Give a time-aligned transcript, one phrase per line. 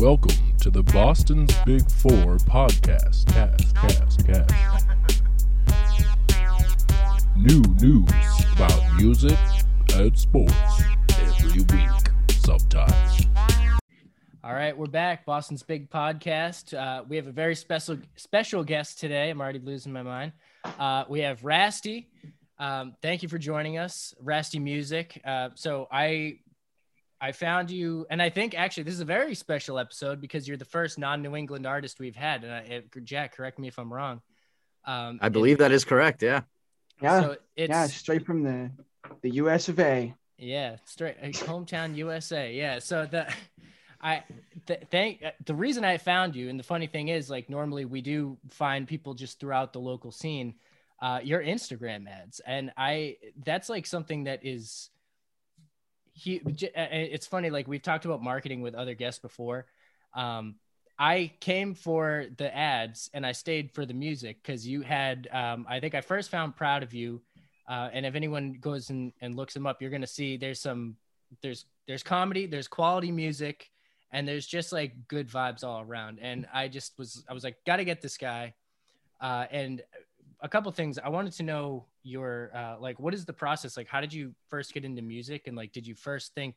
[0.00, 3.26] Welcome to the Boston's Big Four podcast.
[3.34, 4.86] Cast, cast, cast.
[7.36, 8.10] New news
[8.54, 9.36] about music
[9.92, 10.54] and sports
[11.18, 11.90] every week,
[12.30, 13.26] sometimes.
[14.42, 15.26] All right, we're back.
[15.26, 16.72] Boston's Big Podcast.
[16.72, 19.28] Uh, we have a very special special guest today.
[19.28, 20.32] I'm already losing my mind.
[20.64, 22.06] Uh, we have Rasty.
[22.58, 25.20] Um, thank you for joining us, Rasty Music.
[25.26, 26.38] Uh, so I
[27.20, 30.56] I found you, and I think actually this is a very special episode because you're
[30.56, 32.44] the first non-New England artist we've had.
[32.44, 34.22] And I, Jack, correct me if I'm wrong.
[34.86, 36.22] Um, I believe it, that is correct.
[36.22, 36.42] Yeah.
[37.02, 37.20] Yeah.
[37.20, 37.86] So yeah.
[37.86, 38.70] Straight from the
[39.22, 39.68] the U.S.
[39.68, 40.14] of A.
[40.38, 42.52] Yeah, straight uh, hometown USA.
[42.52, 42.78] Yeah.
[42.78, 43.32] So the
[44.00, 44.24] I
[44.66, 47.84] th- thank uh, the reason I found you, and the funny thing is, like normally
[47.84, 50.54] we do find people just throughout the local scene.
[51.02, 54.90] Uh, your Instagram ads, and I that's like something that is
[56.12, 59.66] he it's funny like we've talked about marketing with other guests before.
[60.14, 60.56] Um,
[60.98, 65.64] i came for the ads and i stayed for the music because you had um,
[65.68, 67.22] i think i first found proud of you
[67.68, 70.96] uh, and if anyone goes and, and looks them up you're to see there's some
[71.42, 73.70] there's there's comedy there's quality music
[74.12, 76.18] and there's just like good vibes all around.
[76.20, 78.54] And i just was i was like gotta get this guy.
[79.20, 79.82] Uh, and
[80.40, 83.76] a couple things i wanted to know your uh, like what is the process?
[83.76, 85.46] Like how did you first get into music?
[85.46, 86.54] And like did you first think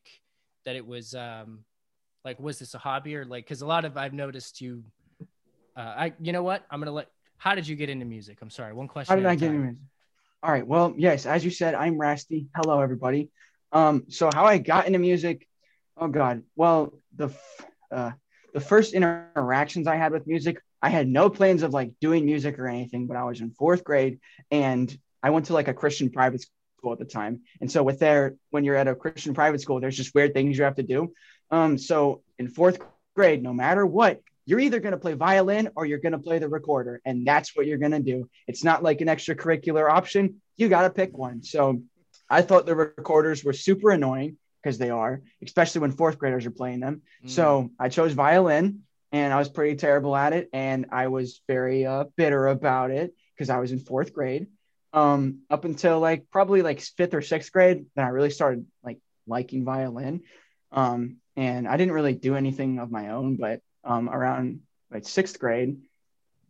[0.65, 1.59] that it was um
[2.23, 4.83] like was this a hobby or like because a lot of i've noticed you
[5.75, 6.65] uh i you know what?
[6.71, 8.37] I'm gonna let how did you get into music?
[8.41, 9.81] I'm sorry one question how did i get into music?
[10.41, 12.47] All right well yes as you said i'm rasty.
[12.55, 13.29] Hello everybody.
[13.71, 15.47] Um so how i got into music
[15.97, 17.29] oh god well the
[17.91, 18.11] uh
[18.53, 22.59] the first interactions i had with music I had no plans of like doing music
[22.59, 24.19] or anything, but I was in fourth grade
[24.51, 24.93] and
[25.23, 26.45] I went to like a Christian private
[26.77, 27.41] school at the time.
[27.61, 30.57] And so with there, when you're at a Christian private school, there's just weird things
[30.57, 31.13] you have to do.
[31.49, 32.79] Um, so in fourth
[33.15, 36.39] grade, no matter what, you're either going to play violin or you're going to play
[36.39, 37.01] the recorder.
[37.05, 38.29] And that's what you're going to do.
[38.47, 40.41] It's not like an extracurricular option.
[40.57, 41.43] You got to pick one.
[41.43, 41.81] So
[42.29, 46.51] I thought the recorders were super annoying because they are, especially when fourth graders are
[46.51, 47.01] playing them.
[47.25, 47.29] Mm.
[47.29, 48.81] So I chose violin
[49.11, 50.49] and I was pretty terrible at it.
[50.51, 54.47] And I was very uh, bitter about it because I was in fourth grade.
[54.93, 58.99] Um, up until like probably like fifth or sixth grade, then I really started like
[59.25, 60.21] liking violin.
[60.71, 64.61] Um, and I didn't really do anything of my own, but um, around
[64.91, 65.77] like sixth grade,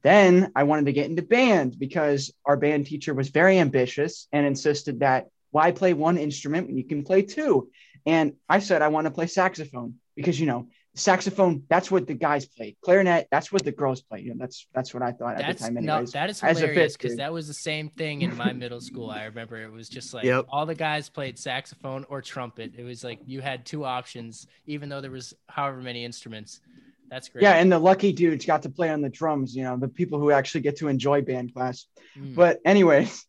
[0.01, 4.45] then I wanted to get into band because our band teacher was very ambitious and
[4.45, 7.69] insisted that why play one instrument when you can play two?
[8.05, 12.13] And I said I want to play saxophone because you know saxophone that's what the
[12.13, 12.75] guys play.
[12.83, 14.21] Clarinet that's what the girls play.
[14.21, 16.39] You know that's that's what i thought that's, at the time anyways, no, that is
[16.39, 19.09] hilarious because that was the same thing in my middle school.
[19.09, 20.45] I remember it was just like yep.
[20.49, 22.73] all the guys played saxophone or trumpet.
[22.77, 26.61] It was like you had two options even though there was however many instruments.
[27.09, 27.43] That's great.
[27.43, 30.19] Yeah and the lucky dudes got to play on the drums you know the people
[30.19, 31.85] who actually get to enjoy band class.
[32.17, 32.35] Mm.
[32.35, 33.25] but anyways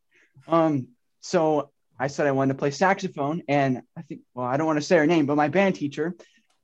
[0.46, 0.88] um
[1.22, 4.78] so i said i wanted to play saxophone and i think well i don't want
[4.78, 6.14] to say her name but my band teacher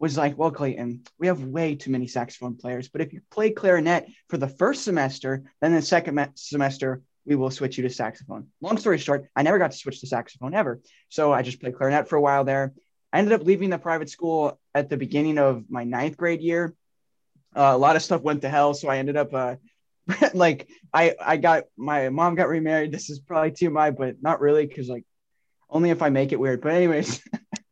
[0.00, 3.50] was like, well, Clayton, we have way too many saxophone players, but if you play
[3.50, 7.91] clarinet for the first semester, then the second me- semester, we will switch you to
[7.91, 8.49] saxophone.
[8.62, 10.81] Long story short, I never got to switch to saxophone ever.
[11.10, 12.72] So I just played clarinet for a while there.
[13.12, 16.75] I ended up leaving the private school at the beginning of my ninth grade year.
[17.55, 18.72] Uh, a lot of stuff went to hell.
[18.72, 19.56] So I ended up, uh,
[20.34, 22.91] like, I, I got my mom got remarried.
[22.91, 25.05] This is probably too TMI, but not really, because, like,
[25.69, 26.62] only if I make it weird.
[26.62, 27.22] But, anyways,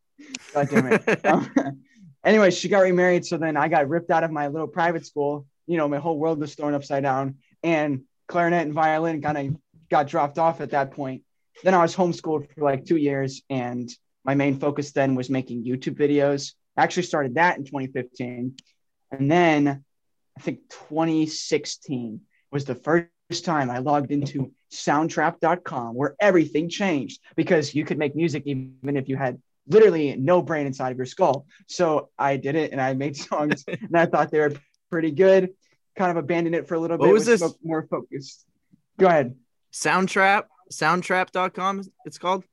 [0.52, 1.20] God damn it.
[1.24, 1.84] Um,
[2.24, 3.26] anyway, she got remarried.
[3.26, 5.46] So then I got ripped out of my little private school.
[5.66, 7.36] You know, my whole world was thrown upside down.
[7.62, 9.56] And clarinet and violin kind of
[9.90, 11.22] got dropped off at that point.
[11.64, 13.42] Then I was homeschooled for like two years.
[13.50, 13.90] And
[14.24, 16.52] my main focus then was making YouTube videos.
[16.76, 18.56] I actually started that in 2015.
[19.10, 19.84] And then
[20.36, 22.20] I think 2016
[22.52, 28.14] was the first time I logged into soundtrap.com where everything changed because you could make
[28.14, 31.46] music even if you had literally no brain inside of your skull.
[31.66, 34.52] So I did it and I made songs and I thought they were
[34.90, 35.50] pretty good.
[35.96, 37.12] Kind of abandoned it for a little what bit.
[37.12, 37.42] was this?
[37.62, 38.46] More focused.
[38.98, 39.34] Go ahead.
[39.72, 42.44] Soundtrap, soundtrap.com it's called.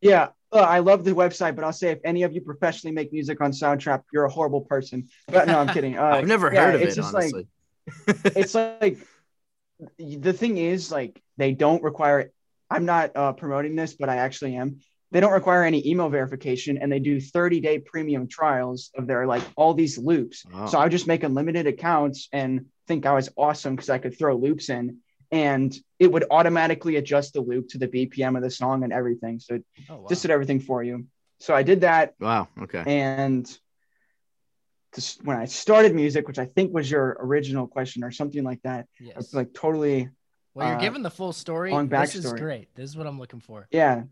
[0.00, 0.28] Yeah.
[0.52, 3.40] Uh, I love the website, but I'll say if any of you professionally make music
[3.40, 5.08] on Soundtrap, you're a horrible person.
[5.26, 5.98] But no, I'm kidding.
[5.98, 7.48] Uh, I've never yeah, heard of it, honestly.
[8.06, 8.98] Like, it's like
[9.98, 12.30] the thing is like they don't require
[12.72, 14.80] I'm not uh, promoting this, but I actually am
[15.12, 19.26] they don't require any email verification and they do 30 day premium trials of their
[19.26, 20.44] like all these loops.
[20.52, 20.66] Wow.
[20.66, 24.18] So I would just make unlimited accounts and think I was awesome because I could
[24.18, 24.98] throw loops in
[25.30, 29.38] and it would automatically adjust the loop to the BPM of the song and everything.
[29.38, 30.06] So it oh, wow.
[30.08, 31.06] just did everything for you.
[31.40, 32.14] So I did that.
[32.18, 32.48] Wow.
[32.62, 32.82] Okay.
[32.86, 33.46] And
[34.92, 38.62] to, when I started music, which I think was your original question or something like
[38.62, 38.86] that.
[38.98, 39.16] Yes.
[39.18, 40.08] It's like totally.
[40.54, 41.72] Well, you're uh, giving the full story.
[41.72, 42.12] On backstory.
[42.12, 42.74] This is great.
[42.74, 43.68] This is what I'm looking for.
[43.70, 44.04] Yeah.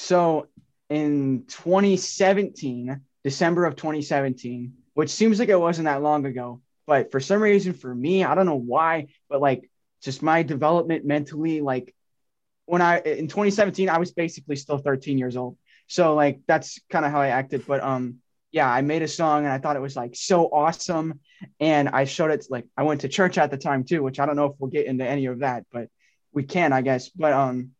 [0.00, 0.48] So
[0.88, 7.20] in 2017, December of 2017, which seems like it wasn't that long ago, but for
[7.20, 9.70] some reason, for me, I don't know why, but like
[10.02, 11.94] just my development mentally, like
[12.64, 15.58] when I in 2017, I was basically still 13 years old.
[15.86, 17.66] So like that's kind of how I acted.
[17.66, 18.16] But um,
[18.52, 21.20] yeah, I made a song and I thought it was like so awesome.
[21.60, 24.24] And I showed it like I went to church at the time too, which I
[24.24, 25.88] don't know if we'll get into any of that, but
[26.32, 27.10] we can, I guess.
[27.10, 27.72] But um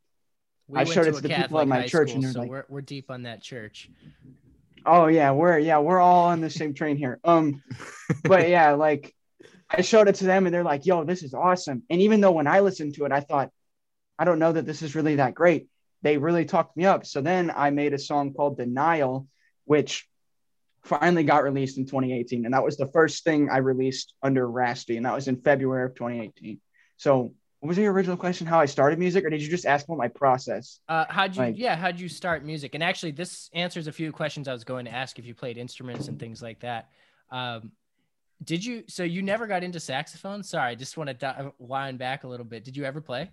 [0.71, 2.41] we I showed it to the Catholic people at my church school, and they're so
[2.41, 3.91] like, we're, we're deep on that church.
[4.87, 7.19] Oh yeah, we're yeah, we're all on the same train here.
[7.25, 7.63] Um
[8.25, 9.15] but yeah, like
[9.69, 11.83] I showed it to them and they're like, yo, this is awesome.
[11.91, 13.51] And even though when I listened to it, I thought,
[14.19, 15.69] I don't know that this is really that great.
[16.03, 17.07] They really talked me up.
[17.07, 19.29] So then I made a song called Denial,
[19.67, 20.09] which
[20.83, 22.47] finally got released in 2018.
[22.47, 24.97] And that was the first thing I released under Rasty.
[24.97, 26.61] And that was in February of 2018.
[26.97, 28.47] So what was your original question?
[28.47, 30.81] How I started music, or did you just ask about my process?
[30.89, 32.75] Uh, how'd you, like, yeah, how'd you start music?
[32.75, 35.59] And actually, this answers a few questions I was going to ask if you played
[35.59, 36.89] instruments and things like that.
[37.31, 37.73] Um,
[38.43, 38.85] did you?
[38.89, 40.43] So you never got into saxophone?
[40.43, 42.65] Sorry, I just want to wind back a little bit.
[42.65, 43.31] Did you ever play?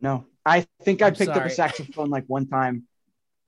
[0.00, 2.84] No, I think I picked up a saxophone like one time.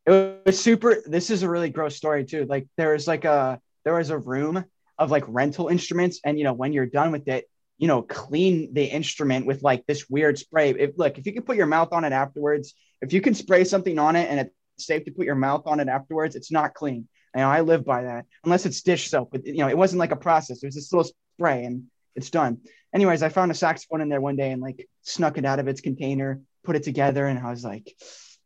[0.04, 1.02] It was super.
[1.06, 2.44] This is a really gross story too.
[2.44, 4.62] Like there was like a there was a room
[4.98, 7.48] of like rental instruments, and you know when you're done with it,
[7.78, 10.70] you know clean the instrument with like this weird spray.
[10.70, 13.64] If look, if you can put your mouth on it afterwards, if you can spray
[13.64, 16.74] something on it and it's safe to put your mouth on it afterwards, it's not
[16.74, 17.08] clean.
[17.34, 18.26] You know, I live by that.
[18.44, 20.62] Unless it's dish soap, but you know, it wasn't like a process.
[20.62, 21.84] It was this little spray and
[22.14, 22.58] it's done.
[22.94, 25.68] Anyways, I found a saxophone in there one day and like snuck it out of
[25.68, 27.94] its container, put it together, and I was like,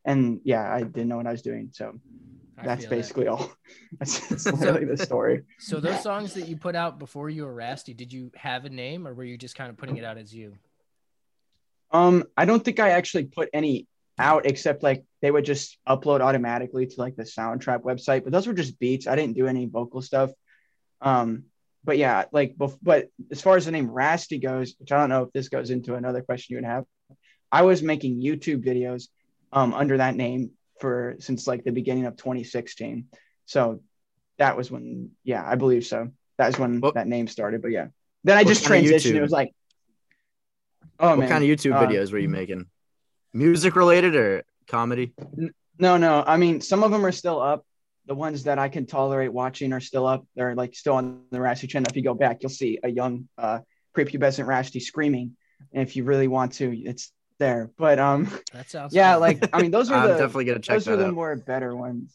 [0.05, 1.71] and yeah, I didn't know what I was doing.
[1.73, 2.01] So
[2.65, 3.33] that's basically that.
[3.33, 3.53] all.
[3.99, 5.43] that's, that's literally the story.
[5.59, 8.71] So those songs that you put out before you were Rasty, did you have a
[8.71, 10.55] name or were you just kind of putting it out as you?
[11.91, 13.87] Um, I don't think I actually put any
[14.19, 18.25] out except like they would just upload automatically to like the Soundtrap website.
[18.25, 19.07] But those were just beats.
[19.07, 20.31] I didn't do any vocal stuff.
[21.01, 21.45] Um,
[21.85, 25.23] but yeah, like, but as far as the name Rasty goes, which I don't know
[25.23, 26.85] if this goes into another question you would have,
[27.53, 29.09] I was making YouTube videos
[29.53, 30.51] um, under that name
[30.81, 33.07] for since like the beginning of 2016.
[33.47, 33.81] So
[34.39, 36.11] that was when, yeah, I believe so.
[36.39, 37.63] That was when that name started.
[37.63, 37.87] But yeah,
[38.25, 39.15] then I just transitioned.
[39.15, 39.53] It was like,
[41.01, 42.67] oh what man, kind of YouTube uh, videos were you making?
[43.33, 45.15] Music related or comedy?
[45.79, 46.25] No, no.
[46.27, 47.65] I mean, some of them are still up.
[48.07, 50.27] The ones that I can tolerate watching are still up.
[50.37, 51.87] They're like still on the Rasty channel.
[51.91, 53.61] If you go back, you'll see a young uh,
[53.97, 55.37] prepubescent Rasty screaming.
[55.73, 57.71] And if you really want to, it's there.
[57.77, 59.13] But um, that sounds yeah.
[59.13, 59.21] Fun.
[59.21, 62.15] Like I mean, those are the definitely gonna check those are the more better ones.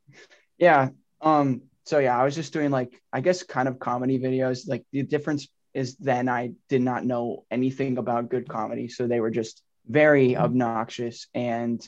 [0.58, 0.90] yeah.
[1.20, 1.62] Um.
[1.84, 4.68] So yeah, I was just doing like I guess kind of comedy videos.
[4.68, 9.20] Like the difference is then I did not know anything about good comedy, so they
[9.20, 10.42] were just very mm-hmm.
[10.42, 11.26] obnoxious.
[11.34, 11.86] And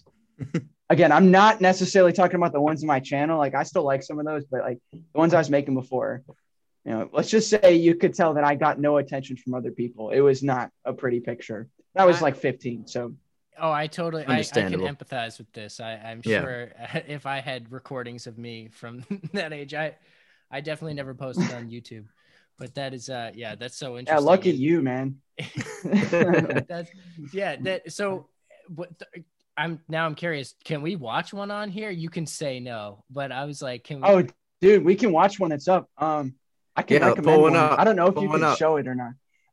[0.91, 3.39] again, I'm not necessarily talking about the ones in my channel.
[3.39, 6.23] Like I still like some of those, but like the ones I was making before,
[6.85, 9.71] you know, let's just say you could tell that I got no attention from other
[9.71, 10.11] people.
[10.11, 11.69] It was not a pretty picture.
[11.95, 12.87] That was I, like 15.
[12.87, 13.15] So
[13.59, 15.79] Oh, I totally I, I can empathize with this.
[15.79, 16.41] I, I'm yeah.
[16.41, 16.73] sure
[17.07, 19.95] if I had recordings of me from that age, I
[20.51, 22.07] I definitely never posted on YouTube.
[22.59, 24.25] But that is uh yeah, that's so interesting.
[24.25, 25.17] Yeah, lucky you, man.
[25.85, 26.91] that's
[27.33, 28.29] yeah, that so
[28.75, 28.91] what
[29.57, 31.91] I'm now I'm curious, can we watch one on here?
[31.91, 34.25] You can say no, but I was like, can we Oh
[34.61, 35.91] dude, we can watch one that's up.
[35.99, 36.35] Um
[36.75, 37.53] I can yeah, recommend one.
[37.53, 37.61] one.
[37.61, 38.59] I don't know if pull you can up.
[38.59, 39.13] show it or not.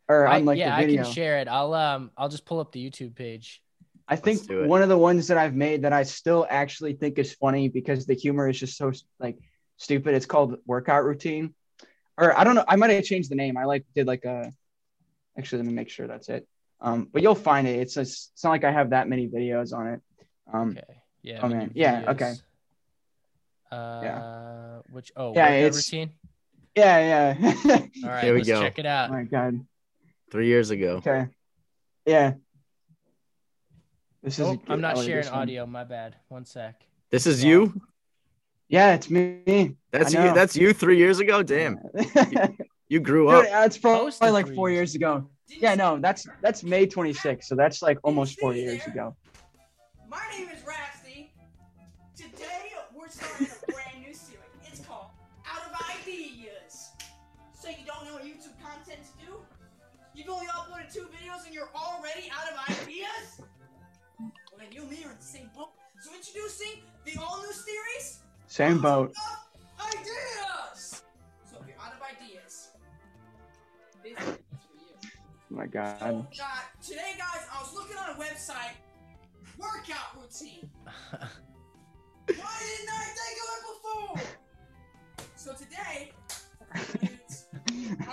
[0.09, 1.47] Or on like yeah, I can share it.
[1.47, 3.61] I'll um I'll just pull up the YouTube page.
[4.07, 7.33] I think one of the ones that I've made that I still actually think is
[7.33, 9.37] funny because the humor is just so like
[9.77, 10.15] stupid.
[10.15, 11.53] It's called workout routine
[12.19, 12.65] or I don't know.
[12.67, 13.57] I might have changed the name.
[13.57, 14.51] I like did like a.
[15.37, 16.45] Actually, let me make sure that's it.
[16.81, 17.79] Um, but you'll find it.
[17.79, 20.01] It's a, it's not like I have that many videos on it.
[20.51, 20.97] Um, okay.
[21.23, 21.39] Yeah.
[21.43, 21.71] Oh man.
[21.75, 22.03] Yeah.
[22.09, 22.33] Okay.
[23.71, 24.79] Uh, yeah.
[24.91, 25.11] Which?
[25.15, 25.49] Oh, yeah.
[25.51, 26.11] It's routine.
[26.75, 27.35] Yeah.
[27.39, 27.53] Yeah.
[28.03, 28.23] All right.
[28.23, 28.61] Here we go.
[28.61, 29.09] Check it out.
[29.09, 29.65] Oh my god.
[30.31, 30.97] Three years ago.
[30.97, 31.27] Okay.
[32.05, 32.33] Yeah.
[34.21, 34.45] This is.
[34.45, 35.65] Oh, I'm not oh, sharing audio.
[35.65, 36.15] My bad.
[36.27, 36.83] One sec.
[37.09, 37.47] This is oh.
[37.47, 37.81] you.
[38.67, 39.75] Yeah, it's me.
[39.91, 40.33] That's you.
[40.33, 41.41] That's you three years ago.
[41.41, 42.57] Damn, you,
[42.89, 43.43] you, grew up.
[43.43, 45.27] Dude, that's probably like four years ago.
[45.47, 49.15] Yeah, no, that's that's May 26th, so that's like almost four years ago.
[50.07, 51.31] My name is Rasty.
[52.15, 53.47] Today we're starting
[60.29, 63.41] April, you uploaded two videos and you're already out of ideas?
[64.19, 65.69] Well, then you and me are in the same boat.
[66.01, 68.19] So introducing the all-new series...
[68.45, 69.13] Same boat.
[69.79, 71.03] Ideas!
[71.49, 72.69] So if you're out of ideas,
[74.03, 74.37] this is
[75.51, 75.97] Oh my god.
[75.99, 76.47] So, uh,
[76.79, 78.75] today, guys, I was looking on a website,
[79.57, 80.69] workout routine.
[80.85, 81.25] Why
[82.27, 84.21] didn't I think of it before?
[85.35, 86.11] So today,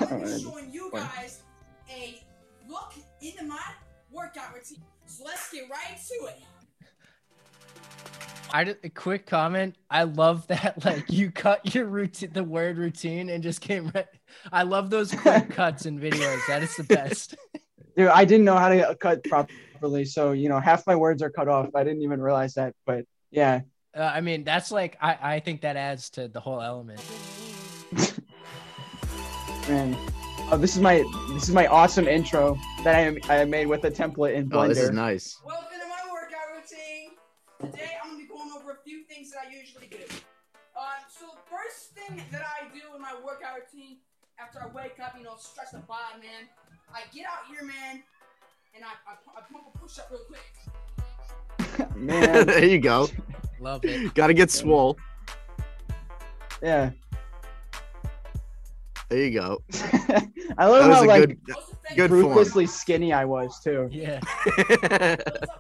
[0.01, 1.43] I'm going to be showing you guys
[1.91, 2.23] a
[2.69, 3.61] look into my
[4.11, 4.83] workout routine.
[5.07, 6.43] So let's get right to it.
[8.53, 9.77] I just, a quick comment.
[9.91, 14.07] I love that like you cut your routine, the word routine, and just came right.
[14.53, 16.41] I love those quick cuts in videos.
[16.49, 17.37] That is the best.
[17.97, 21.31] Dude, I didn't know how to cut properly, so you know half my words are
[21.31, 21.75] cut off.
[21.75, 23.61] I didn't even realize that, but yeah.
[23.97, 27.01] Uh, I mean, that's like I I think that adds to the whole element.
[29.69, 29.97] Man,
[30.53, 33.85] oh, this is my this is my awesome intro that I am I made with
[33.85, 34.65] a template in Blender.
[34.65, 35.41] Oh, this is nice.
[35.45, 37.11] Welcome to my workout routine.
[37.61, 40.03] Today I'm gonna be going over a few things that I usually do.
[40.77, 43.99] Um, so the first thing that I do in my workout routine
[44.39, 46.49] after I wake up, you know, stress the body, man.
[46.95, 48.03] I get out here, man,
[48.75, 51.91] and I, I, I pump a push up real quick.
[51.97, 53.09] Man, there you go.
[53.59, 54.15] Love it.
[54.15, 54.97] Gotta get swole.
[56.63, 56.91] yeah.
[59.09, 59.63] There you go.
[60.59, 61.39] I love how a like good.
[61.49, 62.23] Most effective Good form.
[62.25, 63.89] ruthlessly skinny I was too.
[63.93, 64.21] Yeah.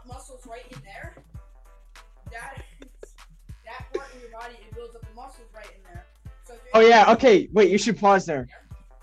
[0.06, 1.14] muscles right in there.
[2.32, 2.64] That
[3.64, 6.06] that part in your body it builds up the muscles right in there.
[6.74, 7.12] Oh yeah.
[7.12, 7.48] Okay.
[7.52, 7.70] Wait.
[7.70, 8.48] You should pause there.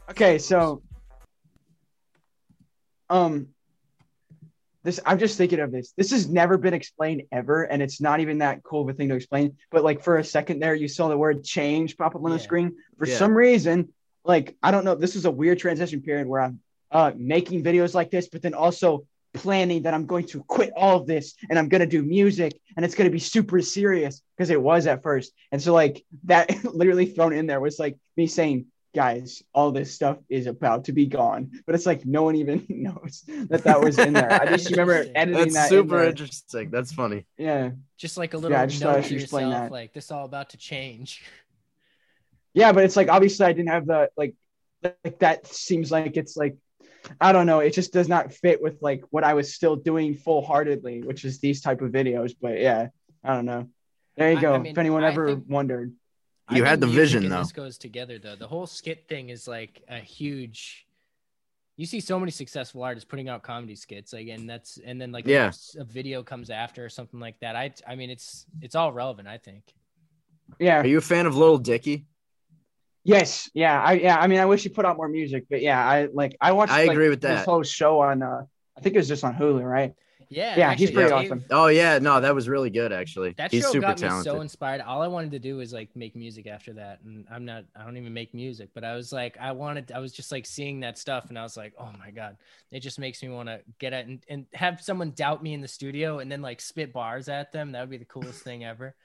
[0.10, 0.38] Okay.
[0.38, 0.82] So,
[3.10, 3.48] um,
[4.84, 5.94] this I'm just thinking of this.
[5.96, 9.08] This has never been explained ever, and it's not even that cool of a thing
[9.08, 9.56] to explain.
[9.72, 12.36] But like for a second there, you saw the word change pop up on the
[12.36, 12.42] Yeah.
[12.44, 12.76] screen.
[12.98, 13.16] For Yeah.
[13.18, 13.94] some reason,
[14.26, 14.96] like I don't know.
[14.96, 16.60] This is a weird transition period where I'm
[16.92, 20.98] uh making videos like this, but then also planning that I'm going to quit all
[20.98, 24.22] of this and I'm going to do music and it's going to be super serious
[24.38, 25.34] because it was at first.
[25.52, 29.94] And so like that literally thrown in there was like me saying, guys, all this
[29.94, 31.52] stuff is about to be gone.
[31.66, 34.32] But it's like no one even knows that that was in there.
[34.32, 35.64] I just remember editing That's that.
[35.64, 36.10] in super there.
[36.10, 36.70] interesting.
[36.70, 37.26] That's funny.
[37.38, 37.72] Yeah.
[37.98, 39.72] Just like a little I just note to yourself, that.
[39.72, 41.24] like this all about to change.
[42.54, 44.36] Yeah, but it's like obviously I didn't have the like
[45.04, 46.56] like that seems like it's like
[47.20, 50.16] I don't know, it just does not fit with like what I was still doing
[50.16, 52.34] full heartedly, which is these type of videos.
[52.40, 52.88] But yeah,
[53.24, 53.70] I don't know.
[54.16, 54.54] There you go.
[54.54, 55.94] I mean, if anyone I ever think- wondered.
[56.50, 57.40] You think had the vision, though.
[57.40, 58.36] This goes together though.
[58.36, 60.86] The whole skit thing is like a huge.
[61.78, 65.12] You see so many successful artists putting out comedy skits, like, and that's and then
[65.12, 65.52] like Yeah.
[65.78, 67.56] a, a video comes after or something like that.
[67.56, 69.28] I I mean, it's it's all relevant.
[69.28, 69.64] I think.
[70.60, 70.82] Yeah.
[70.82, 72.06] Are you a fan of Lil Dicky?
[73.04, 73.50] Yes.
[73.54, 73.82] Yeah.
[73.82, 74.18] I yeah.
[74.18, 76.72] I mean, I wish he put out more music, but yeah, I like I watched.
[76.72, 77.46] I like, agree with This that.
[77.46, 78.22] whole show on.
[78.24, 78.44] uh
[78.78, 79.94] I think it was just on Hulu, right?
[80.30, 81.46] Yeah, Yeah, he's pretty Dave- awesome.
[81.52, 83.34] Oh yeah, no, that was really good actually.
[83.38, 84.32] That He's show super got me talented.
[84.34, 84.82] so inspired.
[84.82, 87.66] All I wanted to do was like make music after that, and I'm not.
[87.80, 89.92] I don't even make music, but I was like, I wanted.
[89.92, 92.38] I was just like seeing that stuff, and I was like, oh my god,
[92.72, 95.62] it just makes me want to get it and, and have someone doubt me in
[95.62, 97.74] the studio, and then like spit bars at them.
[97.74, 98.96] That would be the coolest thing ever.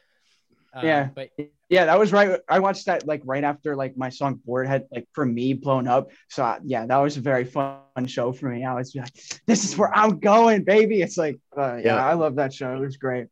[0.74, 1.08] Um, Yeah.
[1.14, 1.30] but
[1.70, 2.40] Yeah, that was right.
[2.48, 5.86] I watched that like right after like my song "Board" had like for me blown
[5.86, 6.10] up.
[6.30, 8.64] So uh, yeah, that was a very fun show for me.
[8.64, 9.12] I was like,
[9.46, 12.06] "This is where I'm going, baby." It's like, uh, yeah, Yeah.
[12.06, 12.74] I love that show.
[12.74, 13.26] It was great.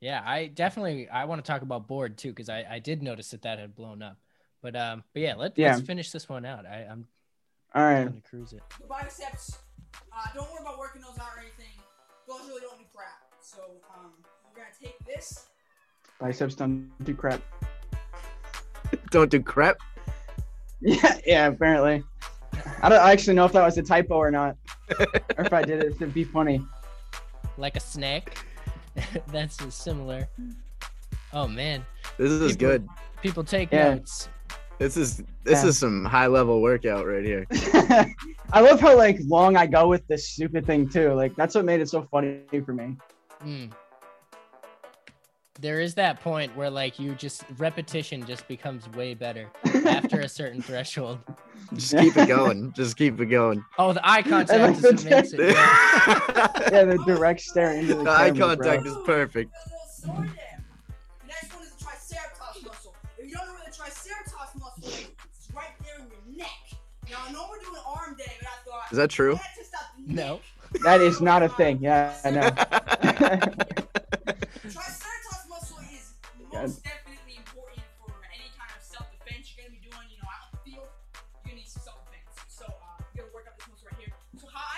[0.00, 3.30] yeah, I definitely I want to talk about board too because I I did notice
[3.30, 4.18] that that had blown up.
[4.60, 5.72] But um, but yeah, let, Yeah.
[5.74, 6.66] let's finish this one out.
[6.66, 7.06] I, I'm
[7.74, 8.04] All right.
[8.04, 8.62] gonna cruise it.
[8.80, 9.58] The biceps,
[10.12, 11.72] uh, don't worry about working those out or anything.
[12.28, 13.24] Those really don't do crap.
[13.40, 13.58] So
[13.96, 14.12] um,
[14.44, 15.46] we're gonna take this.
[16.24, 17.42] Biceps don't do crap.
[19.10, 19.76] Don't do crap.
[20.80, 21.46] Yeah, yeah.
[21.48, 22.02] Apparently,
[22.82, 24.56] I don't actually know if that was a typo or not,
[24.98, 26.64] or if I did it to be funny.
[27.58, 28.38] like a snack.
[29.28, 30.26] That's similar.
[31.34, 31.84] Oh man,
[32.16, 32.88] This is People- good.
[33.20, 33.94] people take Yeah.
[33.96, 34.28] notes.
[34.78, 35.68] This is this Yeah.
[35.68, 37.46] is some high level workout right here.
[38.52, 41.12] I love how like long I go with this stupid thing too.
[41.12, 42.96] Like that's what made it so funny for me.
[43.44, 43.72] Mm.
[45.60, 49.48] There is that point where like you just repetition just becomes way better
[49.86, 51.18] after a certain threshold.
[51.74, 52.72] Just keep it going.
[52.72, 53.64] Just keep it going.
[53.78, 55.36] Oh, the eye like contact is the what makes it.
[55.38, 56.68] the Yeah.
[56.70, 58.92] Yeah, the direct stare into the eye camera, contact bro.
[58.92, 59.50] is perfect.
[59.52, 60.64] Got a little sword there.
[61.22, 62.94] The next one is the triceratops muscle.
[63.16, 65.08] If you don't know where the triceratops muscle is,
[65.54, 66.50] right there in your neck.
[67.10, 69.34] Now I know we're doing arm day, but I thought Is that true?
[69.34, 70.40] I had to stop the No.
[70.84, 71.78] That is not a thing.
[71.80, 72.50] Yeah, I know.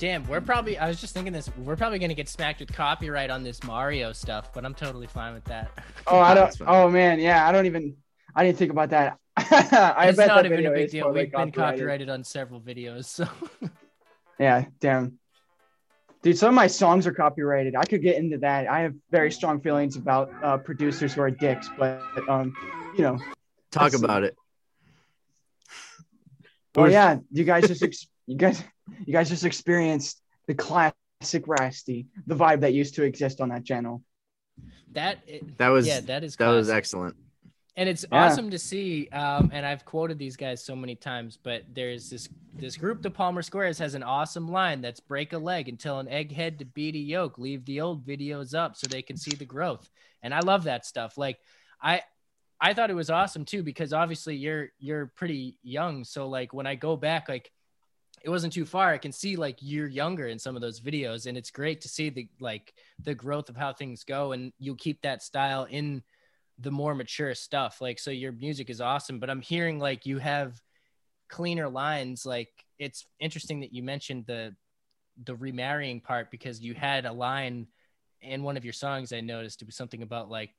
[0.00, 0.76] Damn, we're probably.
[0.76, 1.48] I was just thinking this.
[1.56, 5.34] We're probably gonna get smacked with copyright on this Mario stuff, but I'm totally fine
[5.34, 5.70] with that.
[6.06, 6.54] Oh, I don't.
[6.66, 7.96] Oh man, yeah, I don't even.
[8.36, 9.16] I didn't think about that.
[9.38, 11.06] I it's bet not even a big deal.
[11.10, 11.54] We've been copyrighted.
[11.54, 13.26] copyrighted on several videos, so
[14.38, 15.18] Yeah, damn.
[16.22, 17.74] Dude, some of my songs are copyrighted.
[17.74, 18.68] I could get into that.
[18.68, 22.54] I have very strong feelings about uh, producers who are dicks, but um,
[22.96, 23.18] you know,
[23.70, 24.36] Talk about it.
[26.76, 28.62] oh yeah, you guys just ex- you guys
[29.06, 30.94] you guys just experienced the classic
[31.46, 34.02] Rasty, the vibe that used to exist on that channel.
[34.92, 35.18] that
[35.58, 37.16] That was yeah, that is that was excellent.
[37.76, 38.24] and it's Yeah.
[38.24, 42.28] awesome to see um, and i've quoted these guys so many times but there's this
[42.56, 46.06] this group the palmer squares has an awesome line that's break a leg until an
[46.06, 49.44] egghead to beat a yoke leave the old videos up so they can see the
[49.44, 49.90] growth
[50.22, 51.38] and i love that stuff like
[51.82, 52.00] i
[52.60, 56.66] i thought it was awesome too because obviously you're you're pretty young so like when
[56.68, 57.50] i go back like
[58.24, 61.26] it wasn't too far i can see like you're younger in some of those videos
[61.26, 64.74] and it's great to see the like the growth of how things go and you
[64.74, 66.02] keep that style in
[66.58, 67.80] the more mature stuff.
[67.80, 70.60] Like, so your music is awesome, but I'm hearing like you have
[71.28, 72.24] cleaner lines.
[72.24, 74.54] Like, it's interesting that you mentioned the
[75.24, 77.68] the remarrying part because you had a line
[78.20, 79.12] in one of your songs.
[79.12, 80.50] I noticed it was something about like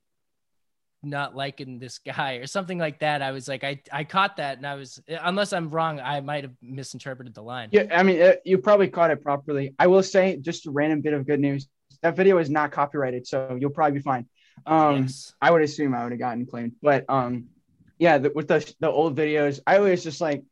[1.04, 3.22] not liking this guy or something like that.
[3.22, 6.44] I was like, I I caught that, and I was unless I'm wrong, I might
[6.44, 7.70] have misinterpreted the line.
[7.72, 9.74] Yeah, I mean, uh, you probably caught it properly.
[9.78, 11.68] I will say, just a random bit of good news:
[12.02, 14.28] that video is not copyrighted, so you'll probably be fine.
[14.66, 15.34] Um, Yes.
[15.42, 17.46] I would assume I would have gotten claimed, but um,
[18.00, 20.44] yeah, the, with the the old videos, I always just like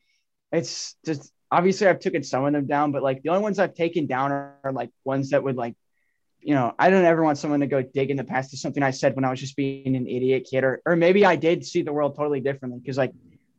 [0.51, 3.73] it's just obviously I've taken some of them down, but like the only ones I've
[3.75, 5.75] taken down are, are like ones that would like,
[6.43, 8.83] you know, I don't ever want someone to go dig in the past to something
[8.83, 11.65] I said when I was just being an idiot kid, or or maybe I did
[11.65, 13.13] see the world totally differently because like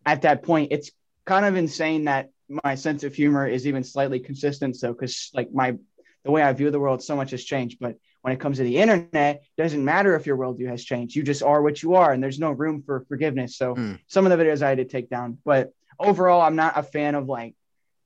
[0.07, 0.91] at that point it's
[1.25, 4.77] kind of insane that my sense of humor is even slightly consistent.
[4.77, 5.77] So because like my
[6.25, 8.65] the way I view the world so much has changed, but when it comes to
[8.65, 11.15] the internet, it doesn't matter if your worldview has changed.
[11.15, 13.57] You just are what you are, and there's no room for forgiveness.
[13.57, 13.99] So Mm.
[14.07, 17.15] some of the videos I had to take down, but overall, I'm not a fan
[17.15, 17.55] of like.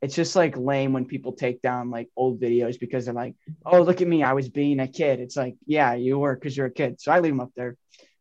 [0.01, 3.35] It's just like lame when people take down like old videos because they're like,
[3.67, 6.57] "Oh, look at me, I was being a kid." It's like, yeah, you were because
[6.57, 7.01] you're a kid.
[7.01, 7.77] So I leave them up there,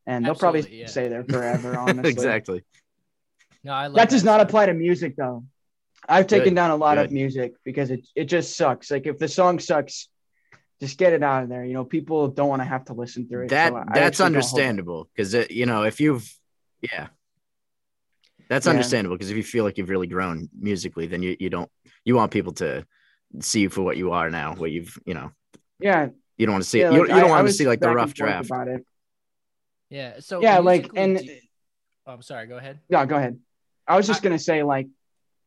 [0.05, 0.87] and they'll probably yeah.
[0.87, 1.77] stay there forever.
[1.77, 2.63] Honestly, exactly.
[3.63, 5.43] No, I that does not apply to music though.
[6.07, 8.89] I've taken Good, down a lot of music because it it just sucks.
[8.89, 10.07] Like if the song sucks,
[10.79, 11.65] just get it out of there.
[11.65, 13.49] You know, people don't want to have to listen through it.
[13.49, 14.25] That so that's actually don't it.
[14.25, 16.31] understandable because you know if you've
[16.81, 17.07] yeah
[18.49, 18.71] that's Yeah.
[18.71, 21.69] understandable because if you feel like you've really grown musically then you, you don't
[22.05, 22.85] you want people to
[23.41, 25.31] see you for what you are now what you've you know
[25.79, 26.89] Yeah, you don't want to see yeah.
[26.89, 28.67] it you, like, you don't I- I want to see like the rough draft about
[28.67, 28.85] it.
[29.89, 30.19] Yeah.
[30.19, 31.37] So Yeah, like, and- you-
[32.05, 32.47] oh, I'm sorry.
[32.47, 32.79] Go ahead.
[32.89, 33.39] No, go ahead.
[33.87, 34.87] I was just I- gonna say like,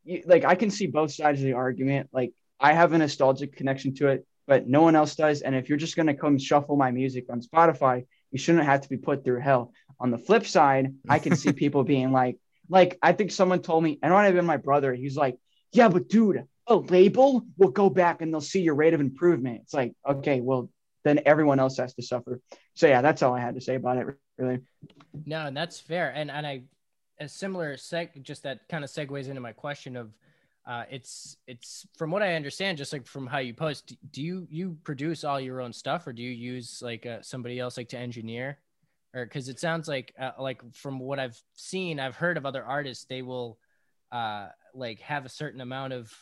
[0.04, 2.08] you, like I can see both sides of the argument.
[2.12, 5.42] Like I have a nostalgic connection to it, but no one else does.
[5.42, 8.88] And if you're just gonna come shuffle my music on Spotify, you shouldn't have to
[8.88, 9.72] be put through hell.
[9.98, 12.38] On the flip side, I can see people being like,
[12.70, 14.94] like I think someone told me, and it might have been my brother.
[14.94, 15.36] He's like,
[15.72, 19.60] yeah, but dude, a label will go back and they'll see your rate of improvement.
[19.64, 20.70] It's like, okay, well
[21.04, 22.40] then everyone else has to suffer.
[22.74, 24.06] So yeah, that's all I had to say about it.
[24.38, 24.60] Really.
[25.26, 26.10] No, and that's fair.
[26.14, 26.62] And and I
[27.18, 30.14] a similar seg just that kind of segues into my question of
[30.66, 34.46] uh it's it's from what I understand, just like from how you post, do you
[34.50, 37.88] you produce all your own stuff or do you use like uh, somebody else like
[37.90, 38.58] to engineer?
[39.14, 42.64] Or because it sounds like uh, like from what I've seen, I've heard of other
[42.64, 43.58] artists, they will
[44.12, 46.12] uh like have a certain amount of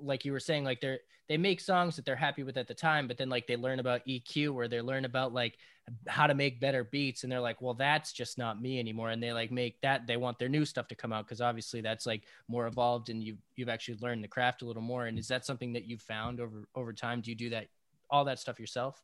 [0.00, 2.74] like you were saying, like they're they make songs that they're happy with at the
[2.74, 5.58] time, but then like they learn about EQ or they learn about like
[6.06, 9.10] how to make better beats and they're like well that's just not me anymore.
[9.10, 11.80] And they like make that they want their new stuff to come out because obviously
[11.80, 15.06] that's like more evolved and you've you've actually learned the craft a little more.
[15.06, 17.20] And is that something that you've found over over time?
[17.20, 17.68] Do you do that
[18.10, 19.02] all that stuff yourself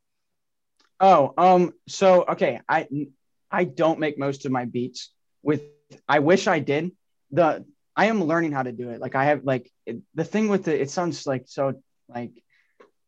[1.00, 2.87] Oh, um, so okay, I
[3.50, 5.11] I don't make most of my beats
[5.42, 5.62] with
[6.09, 6.92] I wish I did.
[7.31, 9.00] The I am learning how to do it.
[9.00, 11.74] Like I have like it, the thing with it, it sounds like so
[12.09, 12.33] like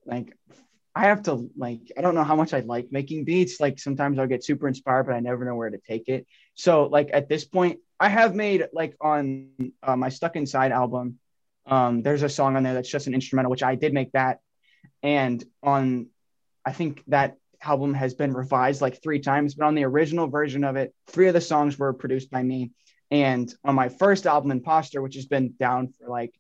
[0.05, 0.37] like
[0.95, 3.61] I have to like I don't know how much I like making beats.
[3.61, 6.27] Like sometimes I'll get super inspired, but I never know where to take it.
[6.55, 11.19] So like at this point, I have made like on uh, my Stuck Inside album.
[11.67, 14.41] Um, there's a song on there that's just an instrumental, which I did make that,
[15.03, 16.09] and on
[16.65, 20.65] I think that album has been revised like three times, but on the original version
[20.65, 22.73] of it, three of the songs were produced by me.
[23.11, 26.35] And on my first album, Imposter, which has been down for like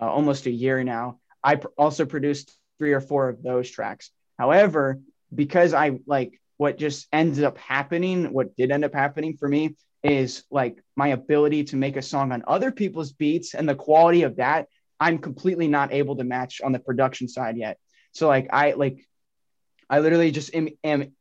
[0.00, 4.10] uh, almost a year now, I pr- also produced three or four of those tracks.
[4.38, 5.00] However,
[5.34, 9.76] because I like what just ended up happening, what did end up happening for me
[10.02, 14.22] is like my ability to make a song on other people's beats and the quality
[14.22, 14.68] of that.
[15.00, 17.78] I'm completely not able to match on the production side yet.
[18.12, 19.04] So like I like
[19.92, 21.12] I literally just am, am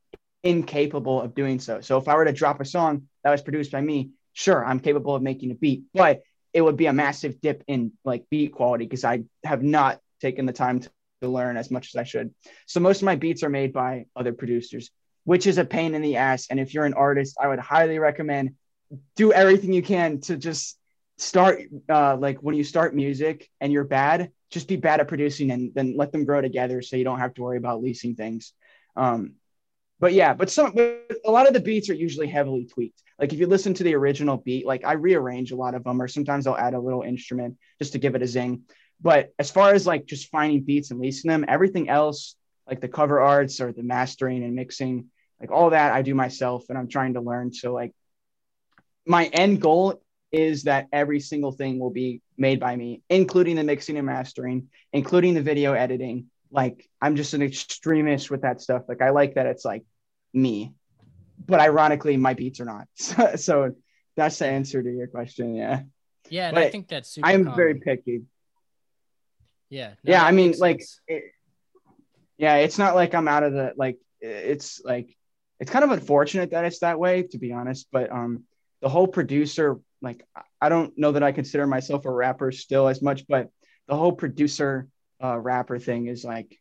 [0.44, 1.82] incapable of doing so.
[1.82, 4.80] So if I were to drop a song that was produced by me, sure, I'm
[4.80, 6.22] capable of making a beat, but
[6.54, 10.46] it would be a massive dip in like beat quality because I have not taken
[10.46, 10.90] the time to,
[11.22, 12.34] to learn as much as I should.
[12.66, 14.90] So most of my beats are made by other producers,
[15.26, 16.48] which is a pain in the ass.
[16.50, 18.56] And if you're an artist, I would highly recommend
[19.18, 20.78] do everything you can to just
[21.18, 25.52] start uh, like when you start music and you're bad, just be bad at producing
[25.52, 28.54] and then let them grow together so you don't have to worry about leasing things.
[28.96, 29.36] Um,
[30.00, 33.04] but yeah, but some but a lot of the beats are usually heavily tweaked.
[33.20, 36.02] Like if you listen to the original beat, like I rearrange a lot of them,
[36.02, 38.64] or sometimes I'll add a little instrument just to give it a zing.
[39.00, 42.36] But as far as like just finding beats and leasing them, everything else,
[42.68, 45.08] like the cover arts or the mastering and mixing,
[45.40, 47.54] like all that I do myself and I'm trying to learn.
[47.54, 47.94] So like
[49.06, 50.02] my end goal
[50.32, 54.70] is that every single thing will be made by me, including the mixing and mastering,
[54.94, 56.31] including the video editing.
[56.52, 58.84] Like I'm just an extremist with that stuff.
[58.88, 59.84] Like I like that it's like
[60.34, 60.74] me,
[61.46, 62.88] but ironically, my beats are not.
[62.96, 63.76] So, so
[64.16, 65.56] that's the answer to your question.
[65.56, 65.82] Yeah.
[66.30, 67.28] Yeah, and But I think that's super.
[67.28, 67.58] I'm common.
[67.58, 68.22] very picky.
[69.70, 69.90] Yeah.
[70.04, 70.24] no, yeah.
[70.24, 71.24] I mean, like, it,
[72.38, 75.16] yeah, it's not like I'm out of the, like, it's like,
[75.60, 77.88] it's kind of unfortunate that it's that way, to be honest.
[77.92, 78.44] But um,
[78.82, 80.26] the whole producer, like,
[80.60, 83.50] I don't know that I consider myself a rapper still as much, but
[83.88, 84.88] the whole producer
[85.24, 86.60] uh, rapper thing is like,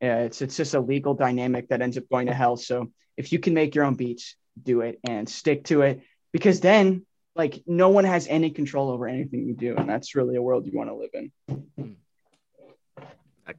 [0.00, 2.56] yeah, it's it's just a legal dynamic that ends up going to hell.
[2.56, 6.60] So if you can make your own beats, do it and stick to it, because
[6.60, 7.04] then
[7.36, 10.66] like no one has any control over anything you do, and that's really a world
[10.66, 11.32] you want to live in.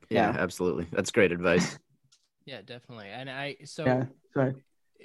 [0.10, 0.36] Yeah, Yeah.
[0.38, 0.88] absolutely.
[0.92, 1.78] That's great advice.
[2.46, 3.08] yeah, definitely.
[3.10, 4.06] And I so Yeah.
[4.34, 4.54] So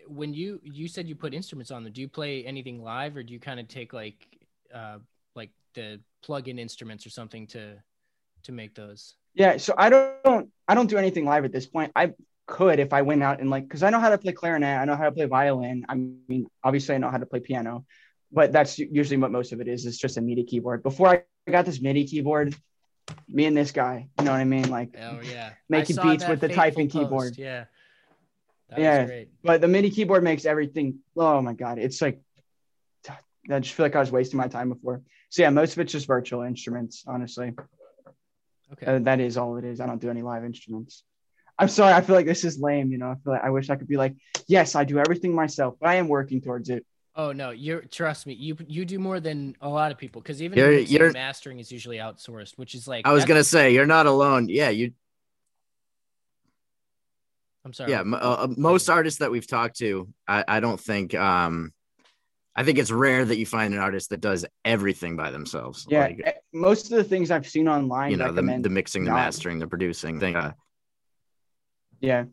[0.06, 3.22] when you you said you put instruments on them, do you play anything live or
[3.22, 4.26] do you kind of take like
[4.72, 4.98] uh
[5.35, 7.76] like the plug-in instruments or something to
[8.46, 9.14] to make those?
[9.35, 11.92] Yeah, so I don't I don't do anything live at this point.
[11.94, 12.14] I
[12.46, 14.85] could if I went out and like because I know how to play clarinet, I
[14.85, 15.85] know how to play violin.
[15.88, 17.85] I mean, obviously I know how to play piano,
[18.32, 19.85] but that's usually what most of it is.
[19.85, 20.82] It's just a MIDI keyboard.
[20.82, 22.54] Before I got this MIDI keyboard,
[23.28, 24.70] me and this guy, you know what I mean?
[24.70, 25.52] Like, Oh yeah.
[25.68, 27.37] Making beats with the typing post, keyboard.
[27.37, 27.64] Yeah.
[28.70, 29.04] That Yeah.
[29.04, 29.28] great.
[29.42, 31.00] but the MIDI keyboard makes everything.
[31.16, 32.20] Oh my god, it's like
[33.50, 35.02] I just feel like I was wasting my time before.
[35.28, 37.52] So yeah, most of it's just virtual instruments, honestly.
[38.72, 38.87] Okay.
[38.87, 39.81] Uh, that is all it is.
[39.81, 41.05] I don't do any live instruments.
[41.59, 41.94] I'm sorry.
[41.94, 42.90] I feel like this is lame.
[42.92, 44.14] You know, I feel like I wish I could be like,
[44.46, 46.85] yes, I do everything myself, but I am working towards it.
[47.18, 50.42] Oh no, you're trust me, you you do more than a lot of people because
[50.42, 53.87] even You're- you're- mastering is usually outsourced, which is like I was gonna say you're
[53.87, 54.50] not alone.
[54.50, 54.92] Yeah, you.
[57.64, 57.90] I'm sorry.
[57.90, 61.14] Yeah, m- uh, uh, most artists that we've talked to, I, I don't think.
[61.14, 61.72] Um,
[62.58, 65.86] I think it's rare that you find an artist that does everything by themselves.
[65.90, 69.04] Yeah, Like, eh, most of the things I've seen online, you know, the, the mixing,
[69.04, 70.36] the not- mastering, the producing thing.
[70.36, 70.52] Uh,
[72.00, 72.24] yeah.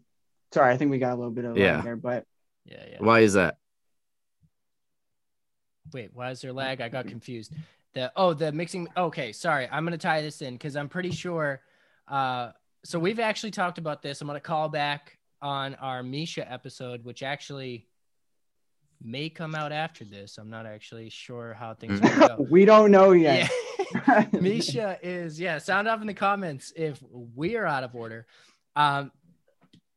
[0.53, 1.75] Sorry, I think we got a little bit of Yeah.
[1.75, 2.25] lag there, but
[2.65, 2.97] Yeah, yeah.
[2.99, 3.57] why is that?
[5.91, 6.81] Wait, why is there lag?
[6.81, 7.53] I got confused.
[7.93, 8.87] The oh, the mixing.
[8.97, 9.67] Okay, sorry.
[9.71, 11.61] I'm gonna tie this in because I'm pretty sure.
[12.07, 12.51] Uh,
[12.83, 14.19] so we've actually talked about this.
[14.21, 17.87] I'm gonna call back on our Misha episode, which actually
[19.03, 20.37] may come out after this.
[20.37, 22.19] I'm not actually sure how things Mm.
[22.19, 22.43] will go.
[22.49, 23.49] we don't know yet.
[24.07, 24.25] Yeah.
[24.39, 25.57] Misha is yeah.
[25.57, 27.01] Sound off in the comments if
[27.35, 28.25] we are out of order.
[28.75, 29.11] Um,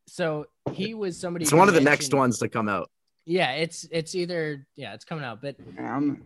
[0.07, 1.43] so he was somebody.
[1.43, 2.89] It's one of the next ones to come out.
[3.25, 6.23] Yeah, it's it's either yeah, it's coming out, but Um,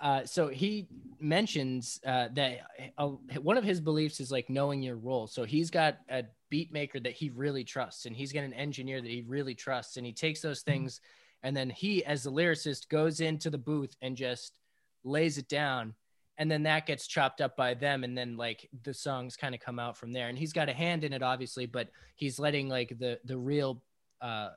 [0.00, 0.86] uh, so he
[1.20, 2.58] mentions uh, that
[2.98, 3.06] uh,
[3.40, 5.26] one of his beliefs is like knowing your role.
[5.26, 9.00] So he's got a beat maker that he really trusts, and he's got an engineer
[9.00, 11.00] that he really trusts, and he takes those things,
[11.44, 14.58] and then he, as the lyricist, goes into the booth and just
[15.04, 15.94] lays it down,
[16.38, 19.60] and then that gets chopped up by them, and then like the songs kind of
[19.60, 20.28] come out from there.
[20.28, 23.82] And he's got a hand in it, obviously, but he's letting like the the real,
[24.20, 24.48] uh,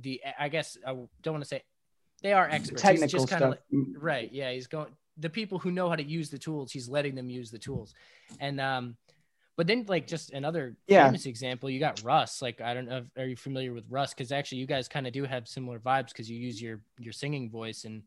[0.00, 0.92] the I guess I
[1.22, 1.62] don't want to say
[2.22, 2.82] they are experts.
[2.82, 3.56] He's technical just stuff.
[3.72, 4.32] Mm, Right.
[4.32, 4.50] Yeah.
[4.52, 7.50] He's going the people who know how to use the tools, he's letting them use
[7.50, 7.94] the tools.
[8.40, 8.96] And um
[9.56, 11.06] but then like just another Yeah.
[11.06, 12.40] famous example, you got Russ.
[12.42, 14.14] Like I don't know if, are you familiar with Russ?
[14.14, 17.12] Because actually you guys kind of do have similar vibes because you use your your
[17.12, 18.02] singing voice and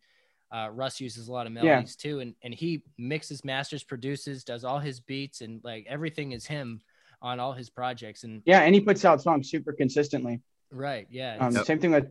[0.51, 1.63] uh, Russ uses a lot of Yeah.
[1.63, 6.31] melodies too, and and he mixes, masters, produces, does all his beats, and like everything
[6.33, 6.81] is him
[7.21, 8.23] on all his projects.
[8.23, 10.41] And Yeah, and he puts out songs super consistently.
[10.71, 12.07] right, yeah, Um, it's- Same thing with.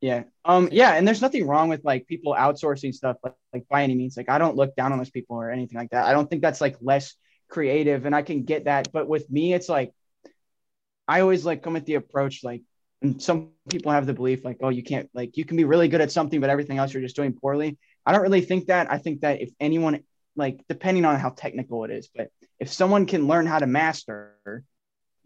[0.00, 0.24] Yeah.
[0.44, 0.68] Um.
[0.70, 4.16] Yeah, and there's nothing wrong with like people outsourcing stuff, like, like by any means.
[4.16, 6.06] Like I don't look down on those people or anything like that.
[6.06, 7.14] I don't think that's like less
[7.48, 8.92] creative, and I can get that.
[8.92, 9.92] But with me, it's like
[11.06, 12.62] I always like come at the approach like,
[13.00, 15.88] and some people have the belief like, oh, you can't like you can be really
[15.88, 17.78] good at something, but everything else you're just doing poorly.
[18.04, 18.90] I don't really think that.
[18.90, 20.00] I think that if anyone
[20.36, 24.64] like depending on how technical it is, but if someone can learn how to master,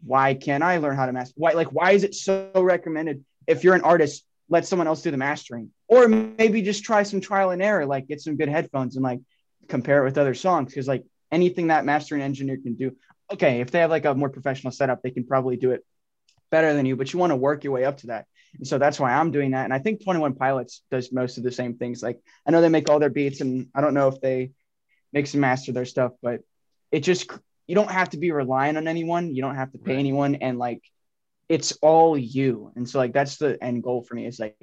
[0.04, 1.34] why can't I learn how to master?
[1.36, 5.10] Why like why is it so recommended if you're an artist, let someone else do
[5.10, 8.96] the mastering, or maybe just try some trial and error, like get some good headphones
[8.96, 9.20] and like
[9.68, 12.94] compare it with other songs because like anything that mastering engineer can do.
[13.32, 15.84] Okay, if they have like a more professional setup, they can probably do it
[16.50, 18.26] better than you, but you want to work your way up to that.
[18.58, 19.64] And so that's why I'm doing that.
[19.64, 22.02] And I think 21 Pilots does most of the same things.
[22.02, 24.50] Like I know they make all their beats, and I don't know if they
[25.12, 26.40] mix and master their stuff, but
[26.90, 27.30] it just
[27.66, 29.34] you don't have to be relying on anyone.
[29.34, 30.00] You don't have to pay Right.
[30.00, 30.82] anyone, and like
[31.48, 32.72] it's all you.
[32.76, 34.26] And so like that's the end goal for me.
[34.26, 34.56] Is like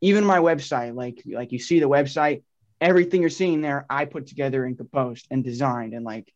[0.00, 2.44] even my website, like like you see the website,
[2.80, 6.32] everything you're seeing there, I put together and composed and designed, and like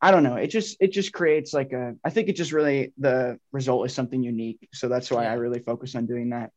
[0.00, 0.36] I don't know.
[0.36, 1.96] It just it just creates like a.
[2.04, 4.68] I think it just really the result is something unique.
[4.72, 5.32] So that's why Yeah.
[5.32, 6.52] I really focus on doing that.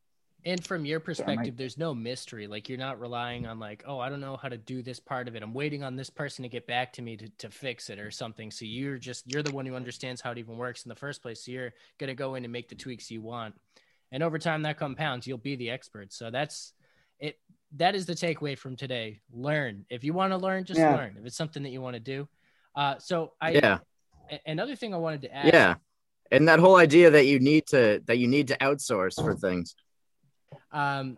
[0.45, 2.47] And from your perspective, there's no mystery.
[2.47, 5.27] Like you're not relying on like, oh, I don't know how to do this part
[5.27, 5.43] of it.
[5.43, 8.09] I'm waiting on this person to get back to me to, to fix it or
[8.09, 8.49] something.
[8.49, 11.21] So you're just you're the one who understands how it even works in the first
[11.21, 11.43] place.
[11.43, 13.55] So you're gonna go in and make the tweaks you want.
[14.11, 16.13] And over time that compounds, you'll be the expert.
[16.13, 16.73] So that's
[17.19, 17.37] it
[17.77, 19.21] that is the takeaway from today.
[19.31, 19.85] Learn.
[19.89, 20.95] If you want to learn, just Yeah.
[20.95, 21.15] learn.
[21.19, 22.27] If it's something that you want to do.
[22.75, 23.79] Uh so I Yeah.
[24.45, 25.53] another thing I wanted to add.
[25.53, 25.75] Yeah.
[26.31, 29.75] And that whole idea that you need to that you need to outsource for things.
[30.71, 31.17] Um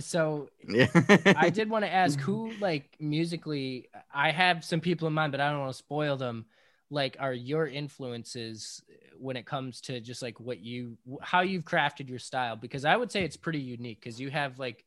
[0.00, 0.88] so Yeah.
[1.36, 5.40] I did want to ask who, like, musically, I have some people in mind, but
[5.40, 6.46] I don't want to spoil them.
[6.90, 8.82] Like, are your influences
[9.18, 12.54] when it comes to just like what you, how you've crafted your style?
[12.54, 14.84] Because I would say it's pretty unique because you have like,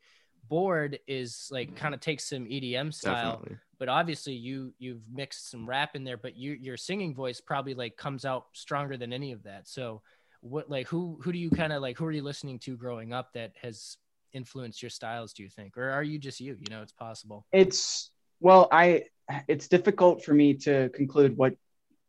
[0.48, 3.58] board is like kind of takes some EDM style, Definitely.
[3.80, 7.74] but obviously you you've mixed some rap in there, but you your singing voice probably
[7.74, 9.68] like comes out stronger than any of that.
[9.68, 10.02] So,
[10.42, 13.14] what like who who do you kind of like who are you listening to growing
[13.14, 13.98] up that has
[14.34, 17.46] influenced your styles do you think or are you just you you know it's possible
[17.54, 19.04] It's well, I
[19.48, 21.56] it's difficult for me to conclude what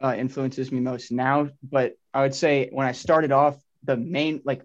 [0.03, 4.43] uh, influences me most now, but I would say when I started off, the main
[4.45, 4.63] like,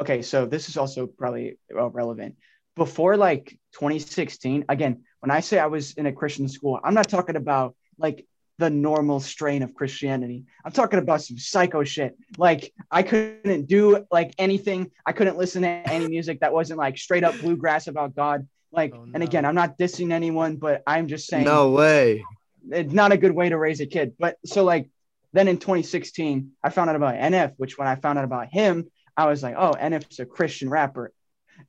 [0.00, 2.36] okay, so this is also probably relevant.
[2.76, 7.08] Before like 2016, again, when I say I was in a Christian school, I'm not
[7.08, 8.26] talking about like
[8.58, 10.44] the normal strain of Christianity.
[10.64, 12.16] I'm talking about some psycho shit.
[12.38, 14.90] Like I couldn't do like anything.
[15.06, 18.46] I couldn't listen to any music that wasn't like straight up bluegrass about God.
[18.72, 22.24] Like, Oh, and again, I'm not dissing anyone, but I'm just saying No way.
[22.70, 24.14] it's not a good way to raise a kid.
[24.18, 24.88] But so like
[25.32, 28.88] then in 2016, I found out about NF, which when I found out about him,
[29.16, 31.12] I was like, oh, NF's a Christian rapper.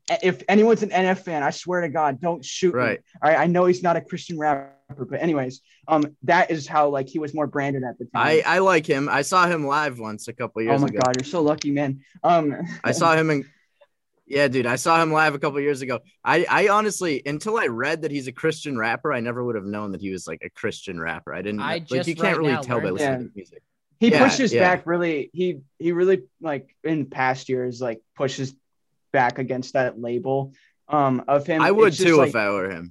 [0.09, 2.81] A- If anyone's an NF fan, I swear to God, don't shoot me.
[2.81, 3.39] All right.
[3.39, 4.73] I know he's not a Christian rapper,
[5.09, 8.11] but anyways, um, that is how like he was more branded at the time.
[8.27, 9.09] I I like him.
[9.09, 10.83] I saw him live once a couple years ago.
[10.83, 10.99] oh my ago.
[11.05, 12.01] God, you're so lucky, man.
[12.23, 13.45] Um, I saw him in
[14.27, 15.99] Yeah, dude, I saw him live a couple years ago.
[16.23, 19.65] I I honestly until I read that he's a Christian rapper, I never would have
[19.65, 21.33] known that he was like a Christian rapper.
[21.33, 23.29] I didn't I like just you can't right really now tell by listening that.
[23.29, 23.61] to music.
[23.99, 24.61] he Yeah, pushes yeah.
[24.61, 28.55] back really he he really like in past years like pushes
[29.19, 30.37] back against that label
[30.97, 32.85] um of him I would too like, if I were him.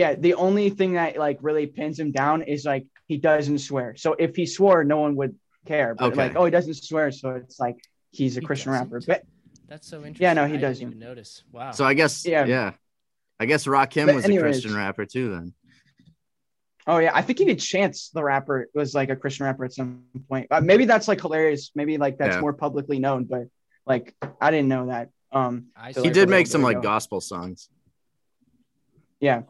[0.00, 3.88] yeah the only thing that like really pins him down is like he doesn't swear
[4.04, 5.34] so if he swore no one would
[5.72, 6.16] care but Okay.
[6.22, 7.76] like oh he doesn't swear so it's like
[8.18, 9.12] he's a He christian rapper doesn't?
[9.12, 9.22] but
[9.70, 10.86] that's so interesting Yeah, no, he I didn't doesn't.
[10.88, 12.46] even notice wow So I guess Yeah.
[12.56, 12.70] yeah.
[13.42, 14.42] I guess Rakim But was anyways.
[14.44, 15.46] a Christian rapper too then.
[16.90, 20.04] oh yeah i think even chance the rapper was like a christian rapper at some
[20.30, 22.40] point uh, maybe that's like hilarious maybe like that's Yeah.
[22.46, 23.44] more publicly known but
[23.92, 26.82] like i didn't know that um I He like, did make some like ago.
[26.82, 27.68] gospel songs.
[29.20, 29.42] Yeah.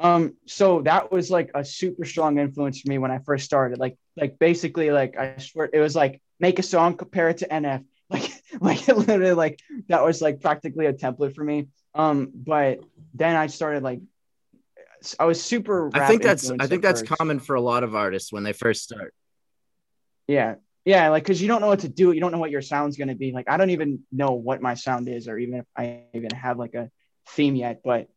[0.00, 3.78] Um, so that was like a super strong influence for me when I first started.
[3.78, 7.48] Like, like basically, like I swear it was like make a song, compare it to
[7.48, 7.84] NF.
[8.12, 11.68] Like, like literally, like that was like practically a template for me.
[11.94, 12.80] Um, but
[13.14, 14.00] then I started like
[15.18, 15.90] I was super.
[15.94, 17.12] I think that's I think that's first.
[17.18, 19.14] common for a lot of artists when they first start.
[20.26, 20.56] Yeah.
[20.84, 22.96] Yeah, like because you don't know what to do, you don't know what your sound's
[22.96, 23.32] gonna be.
[23.32, 26.58] Like I don't even know what my sound is, or even if I even have
[26.58, 26.90] like a
[27.28, 27.82] theme yet.
[27.84, 28.08] But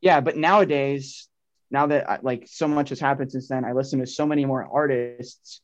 [0.00, 1.28] yeah, but nowadays,
[1.70, 4.66] now that like so much has happened since then, I listen to so many more
[4.72, 5.60] artists.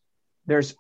[0.47, 0.75] There's,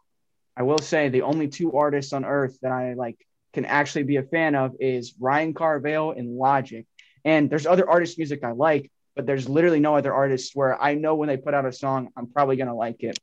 [0.56, 3.16] I will say, the only two artists on earth that I like
[3.54, 6.86] can actually be a fan of is Ryan Caraveo and Logic.
[7.24, 10.94] And there's other artists music I like, but there's literally no other artists where I
[10.94, 13.18] know when they put out a song, I'm probably gonna like it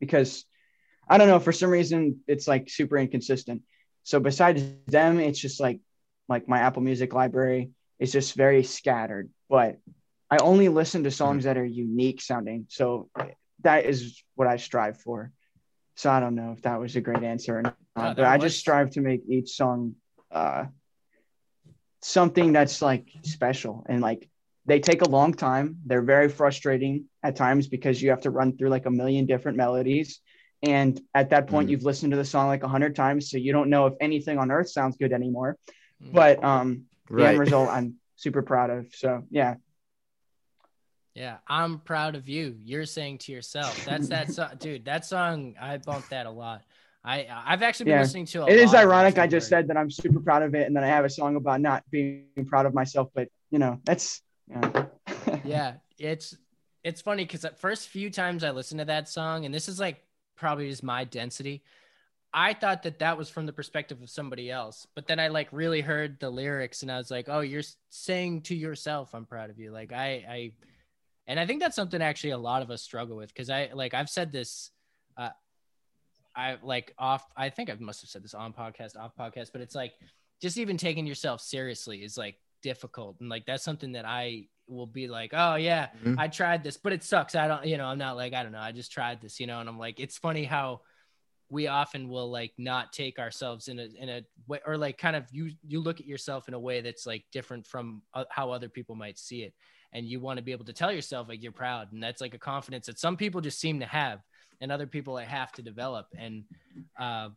[0.00, 0.46] because
[1.08, 3.62] I don't know for some reason it's like super inconsistent.
[4.02, 5.80] So besides them, it's just like
[6.28, 9.30] like my Apple Music library is just very scattered.
[9.48, 9.78] But
[10.30, 12.66] I only listen to songs that are unique sounding.
[12.68, 13.08] So
[13.62, 15.30] that is what I strive for.
[15.94, 18.36] So I don't know if that was a great answer or not, No, but I
[18.36, 19.94] was- just strive to make each song
[20.30, 20.66] uh,
[22.02, 24.28] something that's like special and like
[24.66, 25.78] they take a long time.
[25.86, 29.56] They're very frustrating at times because you have to run through like a million different
[29.56, 30.20] melodies.
[30.62, 31.72] And at that point, Mhm.
[31.72, 34.38] you've listened to the song like a hundred times, so you don't know if anything
[34.38, 35.56] on earth sounds good anymore.
[36.02, 36.12] Mm.
[36.12, 38.94] But um, the end result, I'm super proud of.
[38.94, 39.56] So yeah,
[41.14, 42.58] Yeah, I'm proud of you.
[42.62, 46.62] You're saying to yourself, "That's that song, dude." That song, I bumped that a lot.
[47.02, 48.00] I I've actually been Yeah.
[48.02, 48.42] listening to.
[48.42, 49.16] A it is ironic.
[49.18, 51.36] I just said that I'm super proud of it, and then I have a song
[51.36, 53.08] about not being proud of myself.
[53.14, 54.86] But you know, that's yeah.
[55.44, 56.36] yeah it's
[56.84, 59.80] it's funny because the first few times i listened to that song and this is
[59.80, 60.04] like
[60.36, 61.62] probably just my density.
[62.32, 65.48] I thought that that was from the perspective of somebody else but then i like
[65.52, 69.48] really heard the lyrics and i was like oh you're saying to yourself i'm proud
[69.48, 69.70] of you.
[69.70, 70.52] Like i i
[71.26, 73.94] and i think that's something actually a lot of us struggle with because i like
[73.94, 74.70] i've said this
[75.16, 75.30] uh
[76.34, 79.62] i like off i think i must have said this on podcast off podcast but
[79.62, 79.94] it's like
[80.42, 83.16] just even taking yourself seriously is like difficult.
[83.20, 86.16] And like that's something that i will be like oh yeah Mhm.
[86.18, 87.34] i tried this but it sucks.
[87.34, 89.46] I don't you know i'm not like i don't know i just tried this you
[89.46, 90.80] know and i'm like it's funny how
[91.48, 95.14] we often will like not take ourselves in a in a way or like kind
[95.14, 98.50] of you you look at yourself in a way that's like different from uh, how
[98.50, 99.54] other people might see it.
[99.92, 102.34] And you want to be able to tell yourself like you're proud and that's like
[102.34, 104.18] a confidence that some people just seem to have
[104.60, 106.08] and other people like have to develop.
[106.18, 106.42] And
[106.98, 107.28] uh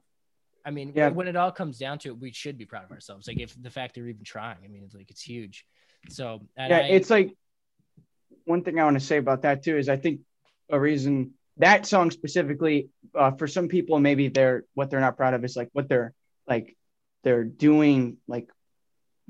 [0.66, 1.10] i mean Yeah.
[1.10, 3.28] when it all comes down to it we should be proud of ourselves.
[3.28, 5.66] Like if the fact that we're even trying i mean it's like it's huge
[6.08, 7.36] so yeah, I- it's like
[8.46, 10.22] one thing I want to say about that too is I think
[10.70, 15.34] a reason that song specifically uh, for some people maybe they're what they're not proud
[15.34, 16.14] of is like what they're
[16.48, 16.76] like
[17.24, 18.50] they're doing like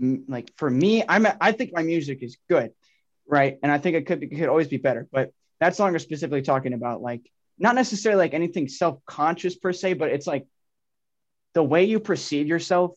[0.01, 2.71] m- like for me I'm I think my music is good
[3.27, 3.58] right?
[3.62, 6.41] And I think it could be, could always be better but that song is specifically
[6.41, 7.21] talking about like
[7.58, 10.45] not necessarily like anything self-conscious per se but it's like
[11.53, 12.95] the way you perceive yourself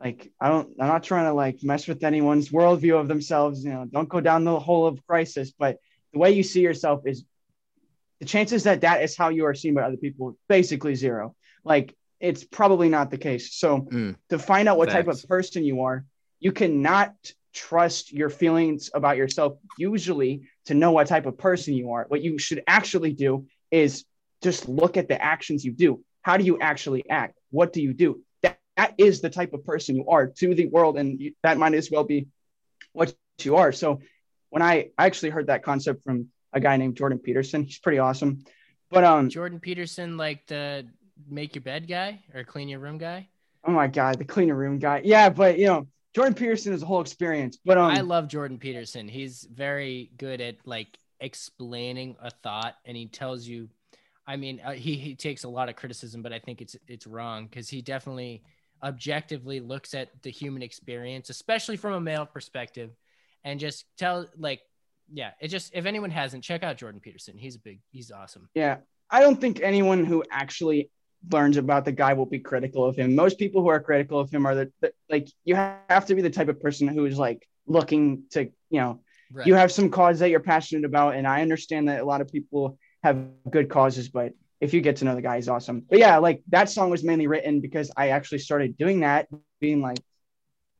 [0.00, 3.70] like I don't I'm not trying to like mess with anyone's worldview of themselves, you
[3.70, 5.78] know, don't go down the hole of crisis, but
[6.12, 7.24] the way you see yourself is
[8.20, 11.34] the chances that that is how you are seen by other people basically zero.
[11.64, 13.54] Like it's probably not the case.
[13.54, 14.16] So Mm.
[14.30, 16.04] to find out what type of person you are,
[16.40, 17.14] you cannot
[17.52, 22.04] trust your feelings about yourself usually to know what type of person you are.
[22.08, 24.04] What you should actually do is
[24.42, 26.04] just look at the actions you do.
[26.22, 27.34] How do you actually act?
[27.50, 28.22] What do you do?
[28.78, 31.74] That, is the type of person you are to the world, and you, that might
[31.74, 32.28] as well be
[32.92, 33.72] what you are.
[33.72, 34.00] So,
[34.48, 37.98] when I, I actually heard that concept from a guy named Jordan Peterson, he's pretty
[37.98, 38.44] awesome.
[38.90, 40.86] But um, jordan peterson like the
[41.28, 43.28] make your bed guy or clean your room guy
[43.68, 45.28] oh my god, the cleaner room guy, yeah.
[45.28, 47.58] But you know, Jordan Peterson is a whole experience.
[47.64, 49.08] But um, I love Jordan Peterson.
[49.08, 53.68] He's very good at like explaining a thought, and he tells you.
[54.26, 57.06] I mean, uh, he he takes a lot of criticism, but I think it's it's
[57.06, 58.42] wrong because he definitely
[58.82, 62.90] objectively looks at the human experience, especially from a male perspective,
[63.44, 64.60] and just tell like,
[65.12, 67.36] yeah, it just if anyone hasn't, check out Jordan Peterson.
[67.38, 68.48] He's a big, he's awesome.
[68.54, 68.78] Yeah,
[69.10, 70.90] I don't think anyone who actually
[71.32, 73.14] learns about the guy will be critical of him.
[73.14, 76.22] Most people who are critical of him are the, the like you have to be
[76.22, 79.46] the type of person who is like looking to you know Right.
[79.46, 82.32] you have some cause that you're passionate about, and I understand that a lot of
[82.32, 85.84] people have good causes, but if you get to know the guy, he's awesome.
[85.88, 89.28] But yeah, like that song was mainly written because I actually started doing that,
[89.60, 89.98] being like,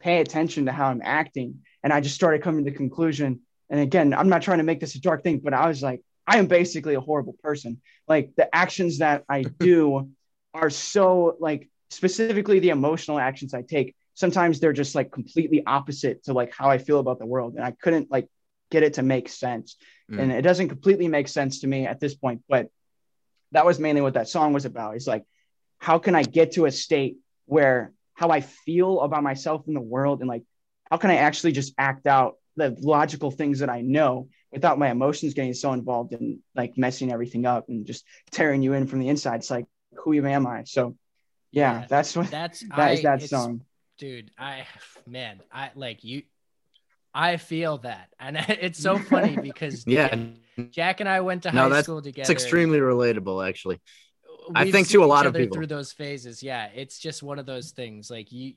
[0.00, 3.40] pay attention to how I'm acting, and I just started coming to the conclusion.
[3.70, 6.02] And again, I'm not trying to make this a dark thing, but I was like,
[6.26, 7.80] I am basically a horrible person.
[8.06, 10.10] Like the actions that I do
[10.54, 13.94] are so like specifically the emotional actions I take.
[14.14, 17.64] Sometimes they're just like completely opposite to like how I feel about the world, and
[17.64, 18.28] I couldn't like
[18.70, 19.76] get it to make sense.
[20.10, 20.20] Mm.
[20.20, 22.68] And it doesn't completely make sense to me at this point, but
[23.52, 24.96] that was mainly what that song was about.
[24.96, 25.24] It's like,
[25.78, 29.80] how can I get to a state where how I feel about myself in the
[29.80, 30.42] world and like
[30.90, 34.90] how can I actually just act out the logical things that I know without my
[34.90, 38.98] emotions getting so involved and like messing everything up and just tearing you in from
[39.00, 39.36] the inside.
[39.36, 40.64] It's like, who even am I?
[40.64, 40.96] So
[41.52, 43.62] yeah, Yeah, that's what That's that is I- that song.
[43.98, 44.64] dude i
[45.08, 46.22] man i like you
[47.14, 50.14] i feel that and it's so funny because Yeah.
[50.70, 53.80] Jack and i went to No, high that's- school together It's extremely relatable, actually.
[54.54, 55.54] I We've think seen to a lot of people.
[55.56, 58.54] through those phases yeah it's just one of those things like you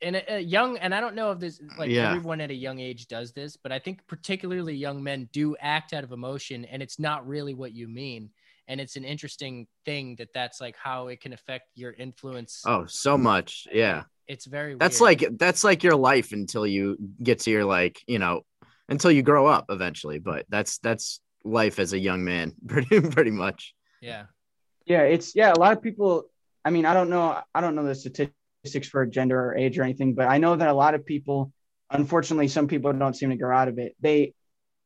[0.00, 2.10] and a, a young and i don't know if this like Yeah.
[2.12, 5.92] everyone at a young age does this but i think particularly young men do act
[5.92, 8.30] out of emotion and it's not really what you mean
[8.68, 12.84] and it's an interesting thing that that's like how it can affect your influence Oh,
[12.86, 13.66] so much.
[13.72, 14.04] Yeah.
[14.26, 15.22] it's very That's weird.
[15.22, 18.42] like that's like your life until you get to your like, you know,
[18.90, 20.18] until you grow up eventually.
[20.18, 23.74] But that's that's life as a young man, pretty pretty much.
[24.00, 24.24] yeah
[24.86, 25.52] Yeah, it's yeah.
[25.52, 26.24] A lot of people.
[26.64, 27.40] I mean, I don't know.
[27.54, 30.68] I don't know the statistics for gender or age or anything, but I know that
[30.68, 31.52] a lot of people,
[31.90, 33.96] unfortunately, some people don't seem to grow out of it.
[34.00, 34.34] They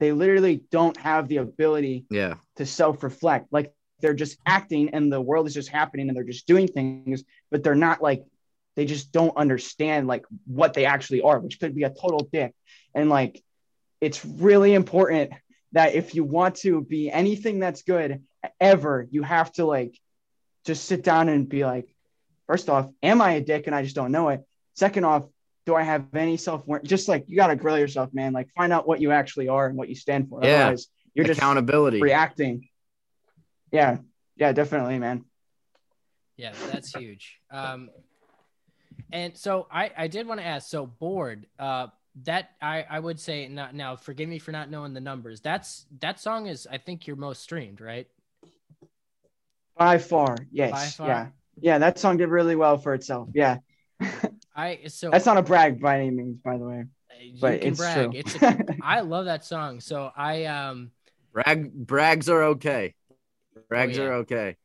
[0.01, 2.35] they literally don't have the ability Yeah.
[2.57, 6.47] to self-reflect like they're just acting and the world is just happening and they're just
[6.49, 8.25] doing things but they're not like
[8.75, 12.53] they just don't understand like what they actually are which could be a total dick
[12.97, 13.41] and like
[14.01, 15.31] it's really important
[15.73, 18.23] that if you want to be anything that's good
[18.61, 19.99] ever you have to like
[20.65, 21.89] just sit down and be like
[22.47, 24.41] first off am i a dick and i just don't know it
[24.75, 25.25] second off
[25.67, 28.73] do i have any self-worth just like you got to grill yourself man like find
[28.73, 30.57] out what you actually are and what you stand for Yeah.
[30.65, 32.01] otherwise you're just Accountability.
[32.01, 32.69] reacting.
[33.71, 33.99] Yeah,
[34.37, 35.27] yeah, definitely, man.
[36.39, 37.39] Yeah, that's huge.
[37.51, 37.91] Um,
[39.13, 40.71] and so I, I did want to ask.
[40.71, 41.89] So Bored Uh,
[42.25, 43.97] that I, I would say not now.
[43.97, 45.41] Forgive me for not knowing the numbers.
[45.41, 48.07] That's that song is I think your most streamed, right?
[49.77, 51.09] By far, yes, By far?
[51.09, 51.27] yeah,
[51.61, 51.79] yeah.
[51.79, 53.29] That song did really well for itself.
[53.35, 53.59] Yeah,
[54.57, 56.85] I so that's not a brag by any means, by the way.
[57.21, 58.11] you but can it's brag.
[58.11, 58.19] true.
[58.19, 59.81] It's a, I love that song.
[59.81, 60.91] So I um
[61.33, 62.95] Brag brags are okay.
[63.71, 64.09] Brags Oh, yeah.
[64.09, 64.57] are okay.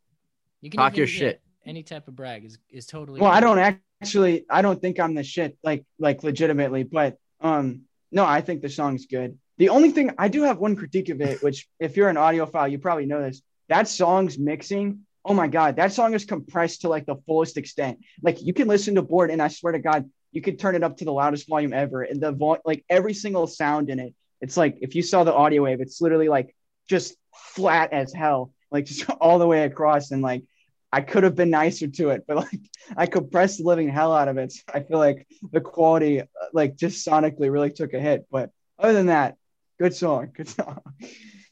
[0.59, 1.41] you can Talk your shit.
[1.65, 3.21] Any type of brag is is totally.
[3.21, 3.59] Well, I don't
[4.01, 4.45] actually.
[4.49, 6.83] I don't think I'm the shit, like, like legitimately.
[6.83, 7.81] But um,
[8.11, 9.37] no, I think the song's good.
[9.57, 12.71] The only thing I do have one critique of it, which if you're an audiophile,
[12.71, 13.41] you probably know this.
[13.69, 15.01] That song's mixing.
[15.25, 17.99] Oh my god, that song is compressed to like the fullest extent.
[18.21, 20.83] Like you can listen to Bored, and I swear to God, you could turn it
[20.83, 24.13] up to the loudest volume ever, and the vo- like every single sound in it.
[24.39, 26.55] It's like if you saw the audio wave, it's literally like
[26.87, 30.43] just flat as hell, like just all the way across, and like
[30.91, 32.59] I could have been nicer to it, but like
[32.95, 34.51] I compressed the living hell out of it.
[34.51, 36.21] So I feel like the quality,
[36.53, 38.25] like just sonically, really took a hit.
[38.31, 39.35] But other than that,
[39.79, 40.81] good song, good song.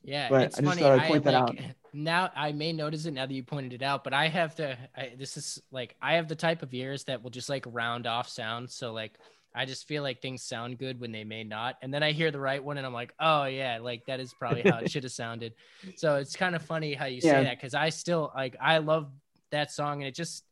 [0.04, 0.82] Yeah, But it's I just funny.
[0.84, 3.74] thought I'd I point that like, Now I may notice it now that you pointed
[3.74, 4.78] it out, but I have to.
[4.96, 8.06] I, this is like I have the type of ears that will just like round
[8.06, 8.76] off sounds.
[8.76, 9.18] So like
[9.56, 12.30] I just feel like things sound good when they may not, and then I hear
[12.30, 15.04] the right one, and I'm like, oh yeah, like that is probably how it should
[15.04, 15.54] have sounded.
[15.96, 19.10] So it's kind of funny how you say that because I still like I love
[19.56, 20.44] that song, and it just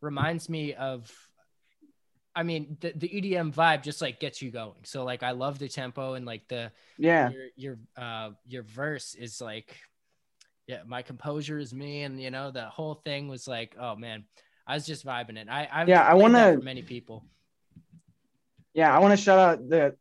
[0.00, 1.12] reminds me of.
[2.34, 4.84] I mean, the, the EDM vibe just like gets you going.
[4.84, 9.14] So like I love the tempo and like the Yeah, your your uh your verse
[9.14, 9.74] is like
[10.66, 14.24] yeah my composure is me and you know the whole thing was like oh man
[14.66, 17.24] i was just vibing it i I've Yeah, I wanna- many people
[18.74, 18.94] yeah.
[18.94, 19.96] I want to shout out the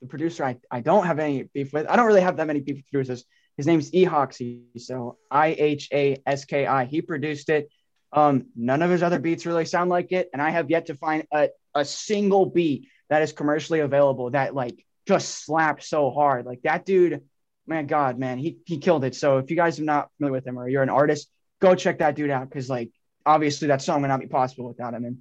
[0.00, 0.44] the producer.
[0.44, 1.86] I, I don't have any beef with.
[1.86, 3.24] I don't really have that many with producers.
[3.58, 6.84] His name's Ihaski, so I H A S K I.
[6.86, 7.68] He produced it.
[8.14, 10.94] Um, none of his other beats really sound like it, and I have yet to
[10.94, 16.46] find a, a single beat that is commercially available that like just slaps so hard.
[16.46, 17.22] Like that dude,
[17.66, 19.14] man, God, man, he he killed it.
[19.16, 21.28] So if you guys are not familiar with him or you're an artist,
[21.60, 22.90] go check that dude out because like
[23.26, 25.04] obviously that song would not be possible without him.
[25.04, 25.18] And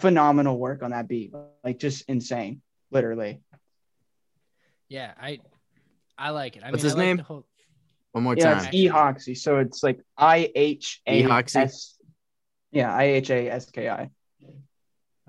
[0.00, 3.42] phenomenal work on that beat, like just insane, literally.
[4.88, 5.38] yeah i
[6.18, 7.16] i like it i What's mean his I like name?
[7.18, 7.46] the whole,
[8.12, 8.66] One more Yeah, time.
[8.72, 9.36] it's Ihaski.
[9.36, 11.56] So it's like I H A Ihaski?
[11.62, 11.96] S.
[12.72, 14.10] Yeah, I H A S K I.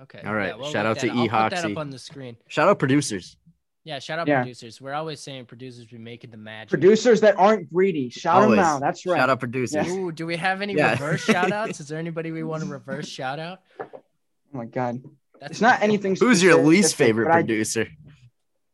[0.01, 1.99] okay All right, yeah, we'll shout out to that- I'll put that up on the
[1.99, 3.37] screen Shout out producers.
[3.83, 4.41] yeah shout out Yeah.
[4.41, 8.57] producers we're always saying producers be making the magic Producers that aren't greedy, shout Always.
[8.57, 8.81] them out.
[8.81, 9.17] That's right.
[9.17, 9.87] Shout out producers.
[9.87, 9.93] Yeah.
[9.93, 10.91] Ooh, do we have any Yeah.
[10.91, 15.01] reverse shout outs is there anybody we want to reverse shout out Oh my god,
[15.39, 16.15] That's it's not anything.
[16.15, 17.87] Who's your least favorite but I- producer?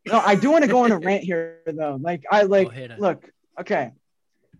[0.08, 1.98] No, I do want to go on a rant here though.
[2.02, 2.96] Like I like Go ahead.
[3.00, 3.30] look.
[3.60, 3.92] Okay,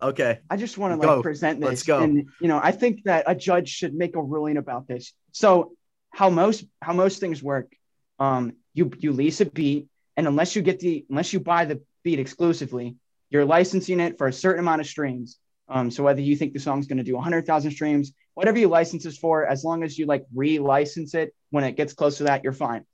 [0.02, 0.40] Okay.
[0.50, 1.16] I just want to Go.
[1.16, 1.68] like present this.
[1.68, 2.00] Let's go.
[2.00, 5.14] And you know, I think that a judge should make a ruling about this.
[5.32, 5.74] So
[6.10, 7.72] how most how most things work,
[8.20, 11.82] um, you you lease a beat, and unless you get the unless you buy the
[12.04, 12.96] beat exclusively,
[13.30, 15.38] you're licensing it for a certain amount of streams.
[15.70, 19.04] Um, so whether you think the song's going to do 100,000 streams, whatever you license
[19.04, 22.44] this for, as long as you like re-license it when it gets close to that,
[22.44, 22.86] you're fine.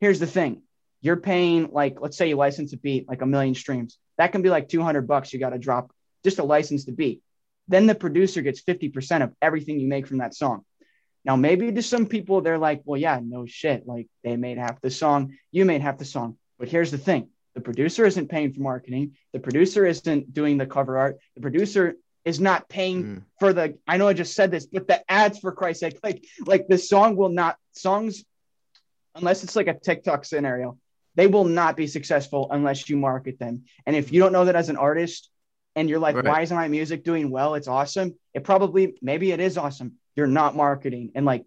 [0.00, 0.62] Here's the thing:
[1.00, 3.98] you're paying like let's say you license a beat like a million streams.
[4.18, 5.90] That can be like 200 bucks you got to drop
[6.26, 7.22] just to license to beat.
[7.68, 10.64] Then the producer gets 50% of everything you make from that song.
[11.24, 13.86] Now, maybe to some people, they're like, well, yeah, no shit.
[13.86, 16.36] Like they made half the song, you made half the song.
[16.58, 20.66] But here's the thing the producer isn't paying for marketing, the producer isn't doing the
[20.66, 23.22] cover art, the producer is not paying Mm.
[23.38, 26.24] for the I know I just said this, but the ads for Christ's sake, like
[26.52, 28.24] like the song will not songs
[29.14, 30.76] unless it's like a TikTok scenario,
[31.14, 33.64] they will not be successful unless you market them.
[33.86, 35.30] And if you don't know that as an artist
[35.76, 36.24] and you're like, Right.
[36.24, 37.54] why isn't my music doing well?
[37.54, 38.14] It's awesome.
[38.34, 39.92] It probably, maybe it is awesome.
[40.16, 41.44] You're not marketing and like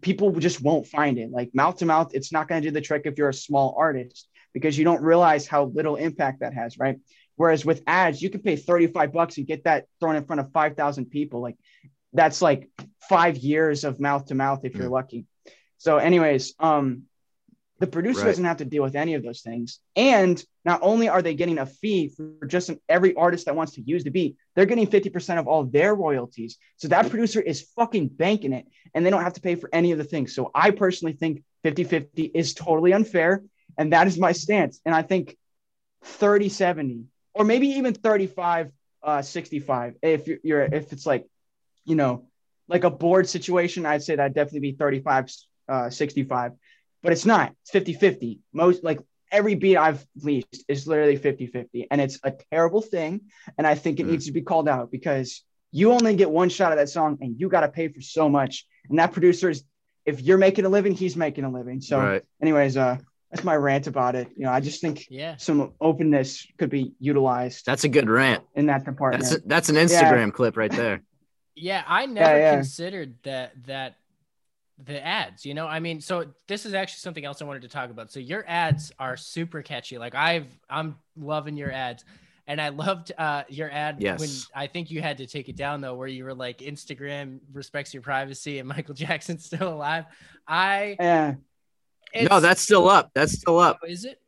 [0.00, 1.30] people just won't find it.
[1.30, 3.74] Like mouth to mouth, it's not going to do the trick if you're a small
[3.76, 6.98] artist because you don't realize how little impact that has, right?
[7.36, 10.50] Whereas with ads, you can pay 35 bucks and get that thrown in front of
[10.52, 11.40] 5,000 people.
[11.40, 11.56] Like
[12.12, 12.68] that's like
[13.08, 15.26] five years of mouth to mouth if you're lucky.
[15.78, 17.04] So, anyways, um,
[17.80, 18.26] The producer Right.
[18.28, 19.80] doesn't have to deal with any of those things.
[19.96, 23.72] And not only are they getting a fee for just an, every artist that wants
[23.74, 26.58] to use the beat, they're getting 50% of all their royalties.
[26.76, 29.92] So that producer is fucking banking it and they don't have to pay for any
[29.92, 30.34] of the things.
[30.34, 33.42] So I personally think 50 50 is totally unfair.
[33.78, 34.80] And that is my stance.
[34.84, 35.36] And I think
[36.04, 37.04] 30 70
[37.34, 38.72] or maybe even 35
[39.02, 41.26] uh, 65 if you're, you're if it's like
[41.84, 42.26] you know
[42.68, 45.30] like a Bored situation i'd say that'd definitely be 35
[45.68, 46.52] uh, 65
[47.02, 49.00] but it's not it's 50 50 most like
[49.32, 53.20] every beat i've leased is literally 50 50 and it's a terrible thing
[53.58, 54.10] and i think it Mm.
[54.10, 55.42] needs to be called out because
[55.72, 58.28] you only get one shot of that song and you got to pay for so
[58.28, 59.62] much and that producer is
[60.04, 62.22] if you're making a living he's making a living so right.
[62.42, 62.96] anyways uh
[63.30, 65.36] that's my rant about it you know i just think Yeah.
[65.36, 68.42] some openness could be utilized That's a good rant.
[68.56, 69.22] in that department.
[69.22, 71.02] That's that's an Instagram clip right there.
[71.56, 72.54] Yeah, I never yeah.
[72.54, 73.96] considered that that
[74.84, 75.66] the ads, you know?
[75.66, 78.10] I mean, so this is actually something else I wanted to talk about.
[78.12, 79.98] So your ads are super catchy.
[79.98, 82.04] Like I've I'm loving your ads.
[82.46, 84.18] And I loved uh, your ad Yes.
[84.18, 84.28] when
[84.64, 87.94] I think you had to take it down though, where you were like Instagram respects
[87.94, 90.04] your privacy and Michael Jackson's still alive.
[90.48, 91.34] I yeah.
[92.28, 93.10] No, that's still up.
[93.14, 93.78] That's still up.
[93.84, 94.20] oh, is it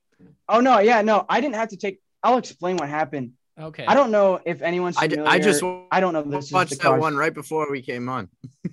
[0.48, 2.00] Oh no, yeah, no, I didn't have to take.
[2.22, 3.32] I'll explain what happened.
[3.58, 3.86] okay?
[3.86, 5.24] I don't know if anyone's familiar.
[5.28, 6.20] I just I don't know.
[6.20, 7.00] if This is watched the that cause.
[7.00, 8.28] one right before we came on.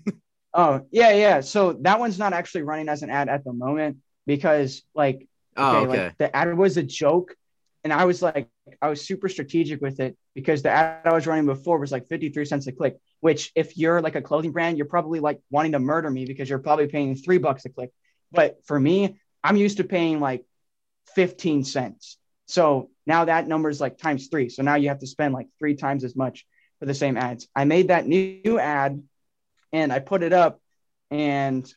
[0.54, 1.42] Oh yeah, yeah.
[1.42, 5.28] So that one's not actually running as an ad at the moment because like
[5.58, 6.04] Oh, okay, okay.
[6.06, 7.36] like the ad was a joke,
[7.84, 8.48] and I was like,
[8.82, 12.08] I was super strategic with it because the ad I was running before was like
[12.08, 15.74] 53 cents a click, which if you're like a clothing brand, you're probably like wanting
[15.74, 17.92] to murder me because you're probably paying three bucks a click.
[18.32, 20.46] But for me, I'm used to paying like
[21.16, 22.18] 15 cents.
[22.48, 24.50] So now that number is like times three.
[24.50, 26.46] So now you have to spend like three times as much
[26.80, 27.48] for the same ads.
[27.56, 29.02] I made that new ad
[29.72, 30.60] and I put it up
[31.12, 31.72] and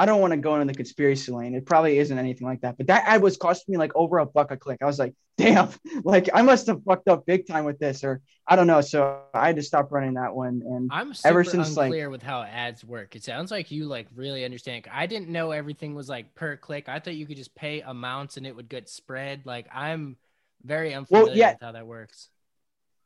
[0.00, 1.54] I don't want to go into the conspiracy lane.
[1.54, 2.78] It probably isn't anything like that.
[2.78, 4.78] But that ad was costing me like over a buck a click.
[4.80, 5.70] I was like, damn,
[6.04, 8.80] like I must have fucked up big time with this, or I don't know.
[8.80, 10.62] So I had to stop running that one.
[10.64, 13.16] And I'm super ever since, like- unclear with how ads work.
[13.16, 14.86] It sounds like you like really understand.
[14.92, 16.88] I didn't know everything was like per click.
[16.88, 19.46] I thought you could just pay amounts and it would get spread.
[19.46, 20.16] Like I'm
[20.64, 21.52] very unfamiliar yeah.
[21.52, 22.28] with how that works.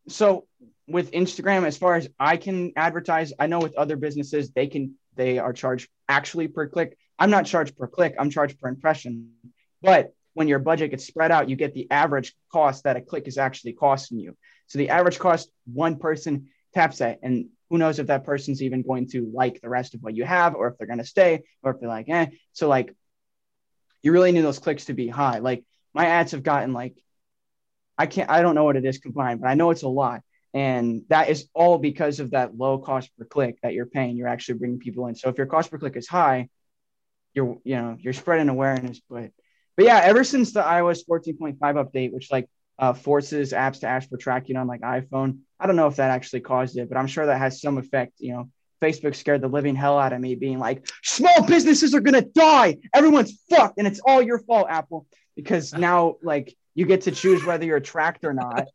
[0.09, 0.47] So
[0.89, 4.95] with Instagram, as far as I can advertise, I know with other businesses, they can
[5.15, 6.97] they are charged actually per click.
[7.19, 9.33] I'm not charged per click, I'm charged per impression.
[9.83, 13.29] But when your budget gets spread out, you get the average cost that a click
[13.29, 14.37] is actually costing you.
[14.67, 18.83] So the average cost one person taps that, and who knows if that person's even
[18.83, 21.43] going to like the rest of what you have, or if they're going to stay,
[21.63, 22.27] or if they're like, eh.
[22.53, 22.95] So like,
[24.03, 25.39] you really need those clicks to be high.
[25.39, 26.97] Like my ads have gotten like,
[28.03, 30.23] I can't, I don't know what it is combined, but I know it's a lot.
[30.53, 34.17] And that is all because of that low cost per click that you're paying.
[34.17, 35.15] You're actually bringing people in.
[35.15, 36.49] So if your cost per click is high,
[37.33, 39.01] you're, you know, you're spreading awareness.
[39.09, 39.31] But,
[39.77, 44.09] but yeah, ever since the iOS 14.5 update, which like uh, forces apps to ask
[44.09, 47.07] for tracking on like iPhone, I don't know if that actually caused it, but I'm
[47.07, 48.15] sure that has some effect.
[48.19, 48.51] You know,
[48.83, 52.79] Facebook scared the living hell out of me, being like, small businesses are gonna die.
[52.93, 57.45] Everyone's fucked, and it's all your fault, Apple, because now like you get to choose
[57.45, 58.69] whether you're tracked or not.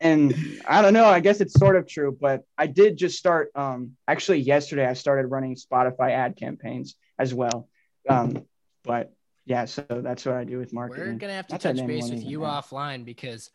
[0.00, 0.34] and
[0.66, 1.04] I don't know.
[1.06, 3.50] I guess it's sort of true, but I did just start.
[3.54, 7.68] Um, actually, yesterday I started running Spotify ad campaigns as well.
[8.08, 8.44] Um,
[8.84, 9.12] but
[9.44, 11.12] yeah, so that's what I do with marketing.
[11.12, 12.64] We're gonna have to Not that touch base with you has.
[12.64, 13.50] offline because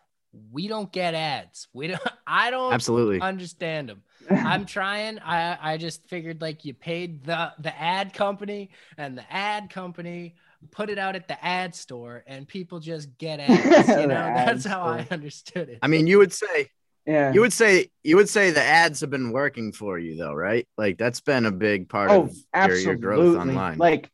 [0.51, 1.67] we don't get ads.
[1.73, 2.01] We don't.
[2.27, 3.21] I don't Absolutely.
[3.21, 4.03] understand them.
[4.29, 5.19] I'm trying.
[5.19, 10.35] I I just figured like you paid the the ad company and the ad company
[10.71, 13.89] put it out at the ad store and people just get ads.
[13.89, 15.79] You know, that's how I understood it.
[15.81, 16.69] I mean, you would say
[17.05, 17.31] yeah.
[17.31, 20.67] you would say you would say the ads have been working for you though, right?
[20.77, 22.83] Like that's been a big part oh, of your, absolutely.
[22.85, 23.77] your growth online.
[23.77, 24.11] Like,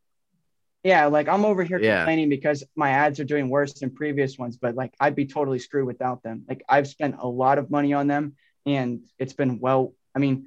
[0.83, 1.99] yeah, like I'm over here Yeah.
[1.99, 5.59] complaining because my ads are doing worse than previous ones, but like I'd be totally
[5.59, 6.43] screwed without them.
[6.47, 8.35] Like I've spent a lot of money on them,
[8.65, 9.93] and it's been well.
[10.15, 10.45] I mean,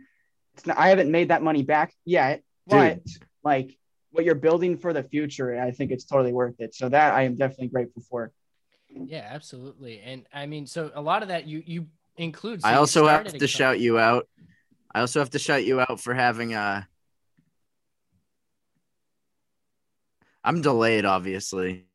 [0.55, 3.01] it's not, I haven't made that money back yet, but
[3.43, 3.77] like
[4.11, 6.75] what you're building for the future, I think it's totally worth it.
[6.75, 8.33] So that I am definitely grateful for.
[8.89, 10.01] Yeah, absolutely.
[10.01, 11.87] And I mean, so a lot of that you you
[12.17, 12.63] include.
[12.63, 14.29] so I you also have to co- shout you out.
[14.95, 16.89] I also have to shout you out for having a.
[20.43, 21.87] I'm delayed, obviously.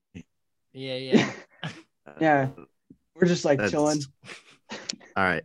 [0.74, 1.32] Yeah, yeah.
[2.20, 2.50] Yeah,
[3.16, 4.02] we're just like That's- chilling.
[5.16, 5.44] All right.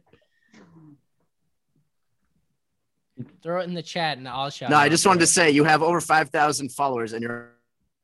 [3.47, 4.71] Throw it in the chat and I'll shout.
[4.71, 7.53] No, I just wanted to say you have over five thousand followers, and you're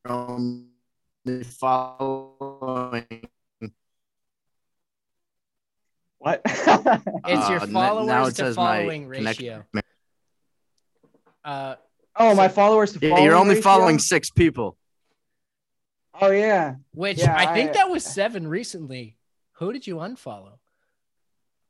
[0.07, 0.63] only
[1.59, 3.05] following.
[6.19, 6.43] What?
[6.47, 9.65] It's your Uh, followers now it to says following connect- ratio.
[11.45, 11.75] Uh,
[12.15, 13.63] oh, my followers to Yeah, following you're only ratio?
[13.65, 14.77] following six people.
[16.21, 16.77] Oh yeah.
[16.95, 19.17] which Yeah, I think I- that was seven recently.
[19.55, 20.59] Who did you unfollow?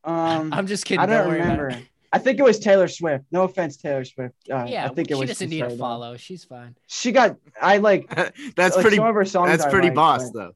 [0.05, 1.01] Um, I'm just kidding.
[1.01, 1.87] I don't worry about remember.
[2.13, 2.17] It.
[2.17, 3.25] I think it was Taylor Swift.
[3.33, 4.35] No offense, Taylor Swift.
[4.51, 5.29] Uh, Yeah, I think it she was.
[5.31, 5.79] doesn't she need a started off.
[5.81, 6.17] follow.
[6.17, 6.77] She's fine.
[6.89, 7.37] She got.
[7.61, 8.09] I like.
[8.57, 8.97] that's like, pretty.
[8.97, 10.53] Some of her songs That's I pretty like, boss but- though.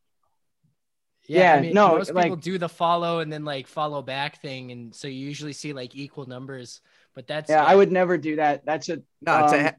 [1.28, 4.40] Yeah, I mean, no, most like- people do the follow and then like follow back
[4.40, 6.80] thing, and so you usually see like equal numbers.
[7.16, 8.64] But that's Yeah, I would never do that.
[8.64, 9.02] That's a.
[9.22, 9.74] No, it's a, Um,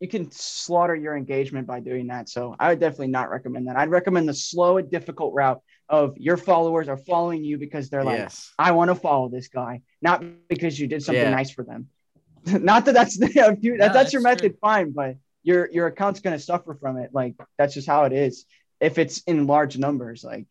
[0.00, 2.28] You can slaughter your engagement by doing that.
[2.28, 3.76] So I would definitely not recommend that.
[3.76, 8.04] I'd recommend the slow and difficult route of your followers are following you because they're
[8.04, 8.50] like, yes.
[8.58, 11.30] I want to follow this guy, not because you did something Yeah.
[11.30, 11.88] nice for them.
[12.46, 15.86] not that that's if you, that, No, that's your that's method, fine, but your your
[15.88, 17.10] account's gonna suffer from it.
[17.12, 18.44] Like that's just how it is.
[18.80, 20.46] If it's in large numbers, like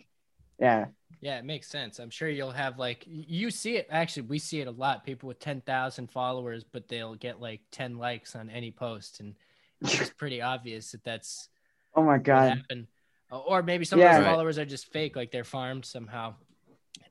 [0.59, 0.87] yeah,
[1.19, 1.97] Yeah, it makes sense.
[1.99, 3.87] I'm sure you'll have like you see it.
[3.89, 5.03] Actually, we see it a lot.
[5.03, 9.35] People with ten thousand followers, but they'll get like ten likes on any post, and
[9.81, 11.49] it's pretty obvious that that's
[11.95, 12.87] oh my god, happened.
[13.31, 14.11] Or maybe some Yeah.
[14.11, 14.31] of those Right.
[14.33, 16.35] followers are just fake, like they're farmed somehow.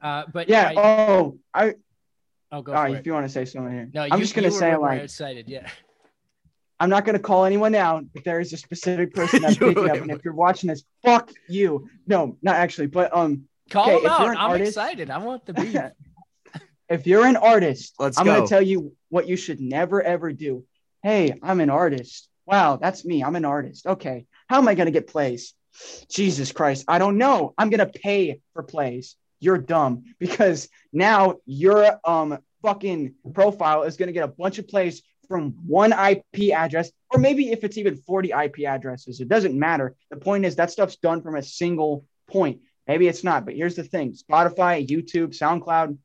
[0.00, 0.68] Uh, but yeah.
[0.68, 1.74] I, Oh, I.
[2.52, 2.98] oh, go All for it.
[2.98, 5.02] if you want to say something here, No, I'm you, just gonna say more like
[5.02, 5.48] excited.
[5.48, 5.68] Yeah.
[6.80, 9.90] I'm not gonna call anyone out, but there is a specific person that's You- picking
[9.90, 11.88] up, and if you're watching this, fuck you.
[12.06, 14.28] No, not actually, but um, Call Okay, them out.
[14.28, 15.10] I'm artist- excited.
[15.10, 15.76] I want the beef.
[16.88, 18.36] if you're an artist, Let's I'm go.
[18.36, 20.64] gonna tell you what you should never ever do.
[21.02, 22.28] Hey, I'm an artist.
[22.46, 23.24] Wow, that's me.
[23.24, 23.86] I'm an artist.
[23.86, 25.52] Okay, how am I gonna get plays?
[26.08, 27.54] Jesus Christ, I don't know.
[27.58, 29.16] I'm gonna pay for plays.
[29.40, 35.02] You're dumb because now your um fucking profile is gonna get a bunch of plays
[35.28, 39.94] from one IP address, or maybe if it's even 40 IP addresses, it doesn't matter.
[40.10, 42.60] The point is that stuff's done from a single point.
[42.86, 45.98] Maybe it's not, but here's the thing: Spotify, YouTube, SoundCloud.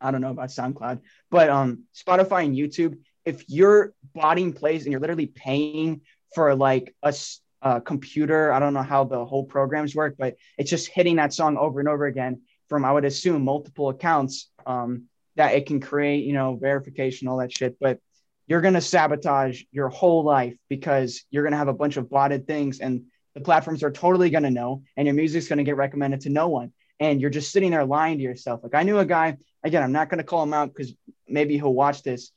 [0.00, 1.00] I don't know about SoundCloud,
[1.30, 2.98] but um, Spotify and YouTube.
[3.24, 6.00] If you're botting plays and you're literally paying
[6.34, 7.14] for like a
[7.62, 11.32] uh, computer, I don't know how the whole programs work, but it's just hitting that
[11.32, 14.50] song over and over again from I would assume multiple accounts.
[14.66, 15.04] Um,
[15.36, 17.76] that it can create, you know, verification, all that shit.
[17.78, 18.00] But
[18.48, 22.80] you're gonna sabotage your whole life because you're gonna have a bunch of botted things
[22.80, 23.04] and
[23.38, 26.28] the platforms are totally going to know and your music's going to get recommended to
[26.28, 29.36] no one and you're just sitting there lying to yourself like i knew a guy
[29.62, 30.92] again i'm not going to call him out because
[31.28, 32.32] maybe he'll watch this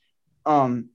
[0.46, 0.90] um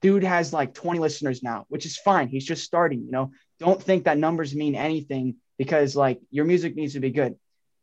[0.00, 3.82] dude has like 20 listeners now which is fine he's just starting you know don't
[3.82, 7.36] think that numbers mean anything because like your music needs to be good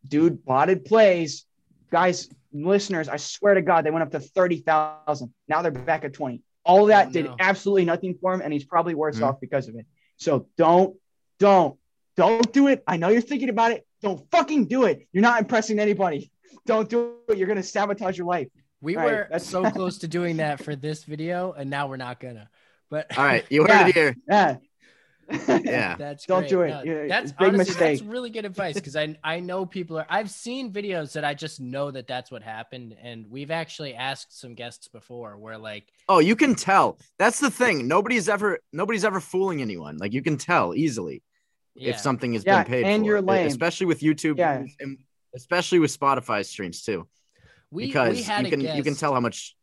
[0.07, 1.45] dude botted plays
[1.91, 6.13] guys listeners i swear to god they went up to 30,000 now they're back at
[6.13, 7.35] 20 all that Oh, did no.
[7.39, 9.27] absolutely nothing for him and he's probably worse Mhm.
[9.27, 9.85] off because of it
[10.17, 10.95] so don't,
[11.39, 11.77] don't,
[12.15, 12.81] don't do it.
[12.87, 13.85] I know you're thinking about it.
[14.01, 15.05] Don't fucking do it.
[15.11, 16.31] You're not impressing anybody.
[16.65, 17.37] Don't do it.
[17.37, 18.47] You're gonna sabotage your life.
[18.85, 21.87] We All right, were that's- so close to doing that for this video, and now
[21.87, 22.47] we're not gonna.
[22.91, 23.87] But All right, you heard Yeah.
[23.87, 24.15] it here.
[24.29, 24.57] Yeah.
[25.65, 25.95] Yeah.
[25.97, 26.49] That's Don't great.
[26.51, 26.85] do it.
[26.85, 27.97] No, that's big honestly, mistake.
[27.99, 30.05] That's really good advice because I I know people are.
[30.07, 34.39] I've seen videos that I just know that that's what happened, and we've actually asked
[34.39, 36.99] some guests before where like Oh, you can tell.
[37.17, 37.87] That's the thing.
[37.87, 39.97] Nobody's ever nobody's ever fooling anyone.
[39.97, 41.23] Like you can tell easily
[41.73, 43.47] yeah, if something has Yeah, been paid and for, you're lame.
[43.47, 44.63] especially with YouTube Yeah.
[44.79, 44.99] and
[45.35, 47.07] especially with Spotify streams too.
[47.75, 49.55] We because we had you can you can tell how much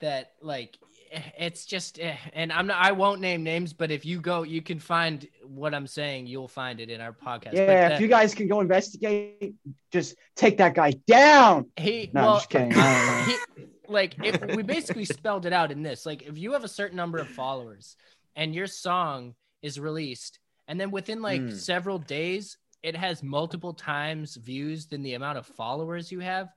[0.00, 0.78] that like
[1.10, 4.42] eh, it's just eh, and I'm not I won't name names, but if you go,
[4.42, 6.26] you can find what I'm saying.
[6.26, 7.54] You'll find it in our podcast.
[7.54, 7.66] Yeah.
[7.66, 9.54] But if that- you guys can go investigate,
[9.90, 11.70] just take that guy down.
[11.76, 12.72] He No, I'm well, just kidding.
[12.74, 13.34] I don't know.
[13.56, 16.04] he, like if we basically spelled it out in this.
[16.06, 17.96] Like if you have a certain number of followers
[18.36, 20.38] and your song is released,
[20.68, 21.56] and then within like Mm.
[21.56, 26.48] several days it has multiple times views than the amount of followers you have.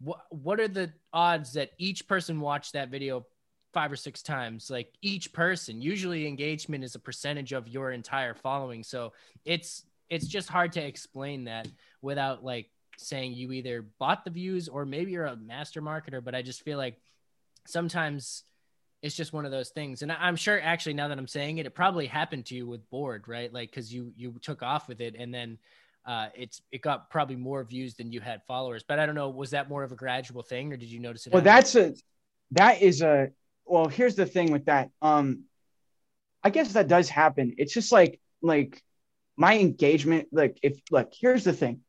[0.00, 3.26] What what are the odds that each person watched that video
[3.72, 4.70] five or six times?
[4.70, 5.80] Like each person.
[5.80, 8.82] Usually engagement is a percentage of your entire following.
[8.82, 9.12] So
[9.44, 11.68] it's it's just hard to explain that
[12.02, 16.34] without like saying you either bought the views or maybe you're a master marketer but
[16.34, 16.96] i just feel like
[17.66, 18.44] sometimes
[19.02, 21.66] it's just one of those things and i'm sure actually now that i'm saying it
[21.66, 25.00] it probably happened to you with Bored right like because you you took off with
[25.00, 25.58] it and then
[26.06, 29.30] uh it's it got probably more views than you had followers but i don't know
[29.30, 31.94] was that more of a gradual thing or did you notice it Well, that's a
[32.52, 33.30] that is a
[33.66, 34.90] well, here's the thing with that.
[35.00, 35.44] Um
[36.42, 37.54] I guess that does happen.
[37.56, 38.82] It's just like like
[39.36, 41.80] my engagement, like if look, here's the thing.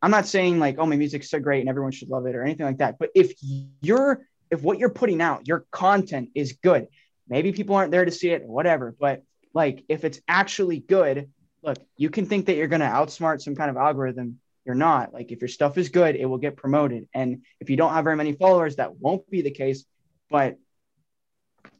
[0.00, 2.42] I'm not saying like, oh, my music's so great and everyone should love it or
[2.42, 2.98] anything like that.
[2.98, 3.32] But if
[3.80, 6.86] you're if what you're putting out, your content is good,
[7.28, 8.94] maybe people aren't there to see it whatever.
[8.98, 9.22] But
[9.54, 11.30] like if it's actually good,
[11.68, 15.14] look, you can think that you're gonna outsmart some kind of algorithm you're not.
[15.14, 17.08] Like if your stuff is good, it will get promoted.
[17.14, 19.84] And if you don't have very many followers, that won't be the case.
[20.30, 20.58] But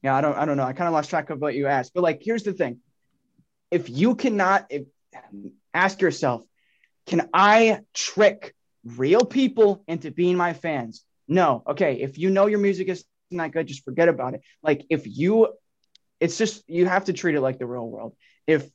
[0.02, 0.64] yeah, I don't I don't know.
[0.64, 1.92] I kind of lost track of what you asked.
[1.94, 2.80] But like here's the thing.
[3.70, 4.84] if you cannot if,
[5.74, 6.42] ask yourself,
[7.06, 11.04] can I trick real people into being my fans?
[11.26, 11.62] No.
[11.66, 12.00] Okay.
[12.00, 14.42] If you know your music is not good, just forget about it.
[14.62, 15.48] Like if you,
[16.20, 18.16] it's just, you have to treat it like the real world.
[18.46, 18.68] If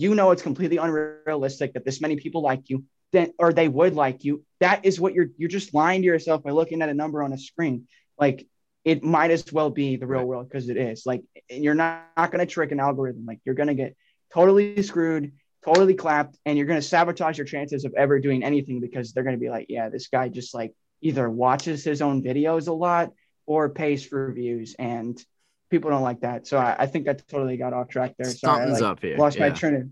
[0.00, 3.94] you know it's completely unrealistic that this many people like you, then, or they would
[3.94, 6.94] like you, that is what you're, you're just lying to yourself by looking at a
[6.94, 7.86] number on a screen.
[8.18, 8.46] Like
[8.84, 12.30] it might as well be the real world because it is like you're not, not
[12.30, 13.24] going to trick an algorithm.
[13.26, 13.96] Like you're going to get
[14.32, 15.32] totally screwed
[15.64, 19.24] totally clapped and you're going to sabotage your chances of ever doing anything because they're
[19.24, 22.72] going to be like yeah this guy just like either watches his own videos a
[22.72, 23.12] lot
[23.46, 25.24] or pays for views and
[25.70, 28.60] people don't like that so i, I think i totally got off track there sorry
[28.60, 29.16] Something's I, like, up here.
[29.16, 29.54] lost my yeah.
[29.54, 29.88] train of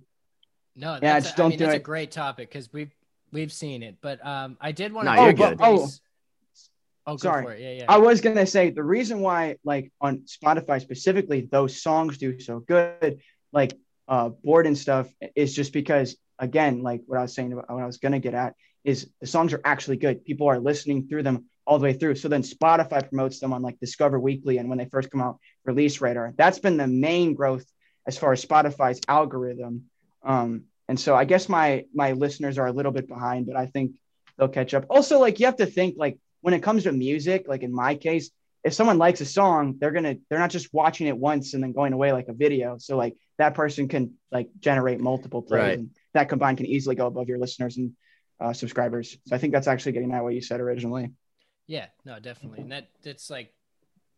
[0.76, 2.94] No, that's Yeah, a- just I don't mean, do that's a great topic because we've
[3.32, 3.96] we've seen it.
[4.00, 5.22] But um, I did want No, to.
[5.22, 5.56] you're good.
[5.60, 5.88] Oh,
[7.08, 7.44] Oh, go sorry.
[7.44, 7.60] for it.
[7.60, 7.84] Yeah, yeah.
[7.88, 12.58] I was gonna say the reason why, like on Spotify specifically, those songs do so
[12.60, 13.20] good,
[13.52, 13.72] like
[14.08, 17.82] uh Bored and stuff, is just because again, like what I was saying about what
[17.82, 18.54] I was gonna get at
[18.84, 20.24] is the songs are actually good.
[20.24, 22.14] People are listening through them all the way through.
[22.14, 25.38] So then Spotify promotes them on like Discover Weekly and when they first come out,
[25.64, 26.32] Release Radar.
[26.36, 27.64] That's been the main growth
[28.06, 29.84] as far as Spotify's algorithm.
[30.22, 33.66] Um, and so I guess my my listeners are a little bit behind, but I
[33.66, 33.96] think
[34.38, 34.86] they'll catch up.
[34.88, 37.96] Also, like you have to think like when it comes to music, like in my
[37.96, 38.30] case,
[38.62, 41.72] if someone likes a song, they're gonna they're not just watching it once and then
[41.72, 42.78] going away like a video.
[42.78, 45.78] So like that person can like generate multiple plays, Right.
[45.78, 47.92] and that combined can easily go above your listeners and
[48.40, 49.16] uh, subscribers.
[49.26, 51.10] So I think that's actually getting at what you said originally.
[51.66, 53.52] Yeah, no, definitely, and that that's like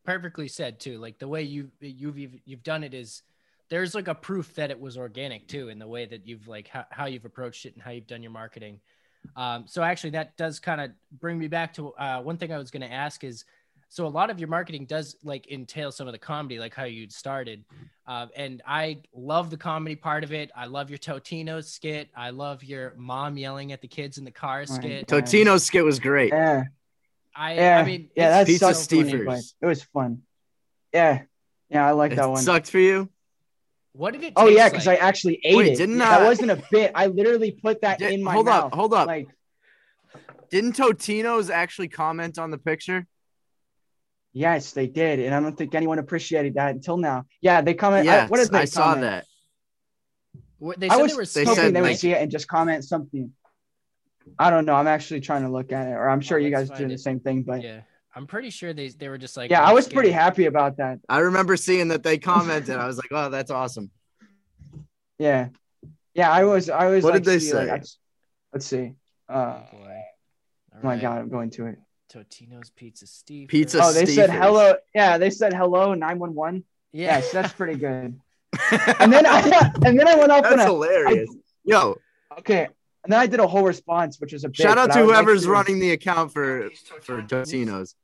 [0.04, 0.98] perfectly said too.
[0.98, 3.22] Like the way you you've you've, you've done it is
[3.70, 6.68] there's like a proof that it was organic too in the way that you've like
[6.68, 8.80] how, how you've approached it and how you've done your marketing.
[9.36, 10.90] Um, so actually, that does kind of
[11.20, 13.44] bring me back to uh, one thing I was going to ask is.
[13.90, 16.84] So a lot of your marketing does like entail some of the comedy, like how
[16.84, 17.64] you'd started,
[18.06, 20.50] uh, and I love the comedy part of it.
[20.56, 22.10] I love your Totino skit.
[22.16, 24.68] I love your mom yelling at the kids in the car Right.
[24.68, 25.08] skit.
[25.08, 26.32] Totino's skit was great.
[26.32, 26.64] Yeah,
[27.40, 29.54] I, yeah, I mean, yeah, that's Pizza sucked Stuffers.
[29.62, 30.22] it was fun.
[30.92, 31.22] Yeah,
[31.70, 32.42] yeah, I like that one.
[32.42, 33.08] sucked for you.
[33.92, 34.32] What did it?
[34.34, 35.00] Oh yeah, because like?
[35.00, 35.76] I actually ate Wait, it.
[35.76, 36.90] didn't, that uh, wasn't a bit.
[36.96, 38.64] I literally put that Di- in my hold mouth.
[38.66, 39.06] up, hold up.
[39.06, 39.28] Like,
[40.50, 43.06] Didn't Totino's actually comment on the picture?
[44.32, 47.24] yes, they did, and I don't think anyone appreciated that until now.
[47.40, 48.08] Yeah, they comment.
[48.08, 49.26] I- Yes, what did they I saw that.
[50.58, 52.20] What- They I said was they were they hoping said they would like- see it
[52.22, 53.32] and just comment something.
[54.38, 54.74] I don't know.
[54.74, 56.88] I'm actually trying to look at it, or I'm sure Oh, you guys are doing
[56.88, 57.42] find the same thing.
[57.42, 57.80] But yeah, yeah,
[58.14, 59.50] I'm pretty sure they they were just like.
[59.50, 59.62] Yeah.
[59.62, 60.98] I "Oh, was pretty happy about that.
[61.08, 62.76] I remember seeing that they commented.
[62.76, 63.90] I was like, "Oh, that's awesome."
[65.18, 65.48] Yeah,
[66.14, 66.70] yeah, I was.
[66.70, 67.04] I was.
[67.04, 67.72] What like, did they see, like, say?
[67.72, 67.98] I just-
[68.52, 68.92] let's see.
[69.28, 70.00] Uh, Oh, boy.
[70.74, 71.78] oh my god, I'm going to it.
[72.12, 73.48] Totino's Pizza Steve.
[73.48, 74.42] Pizza Oh, they said Stuffers.
[74.42, 74.74] hello.
[74.94, 76.64] Yeah, they said hello nine one one.
[76.92, 78.18] Yeah, Yes, that's pretty good.
[78.98, 79.40] And then I
[79.84, 81.28] and then I went off that's a hilarious.
[81.64, 81.98] Yo,
[82.38, 82.68] okay.
[83.08, 85.00] And then I did a whole response, which was a bit, shout out to I
[85.02, 86.68] would like whoever's to- running the account for
[87.00, 87.94] for Totino's.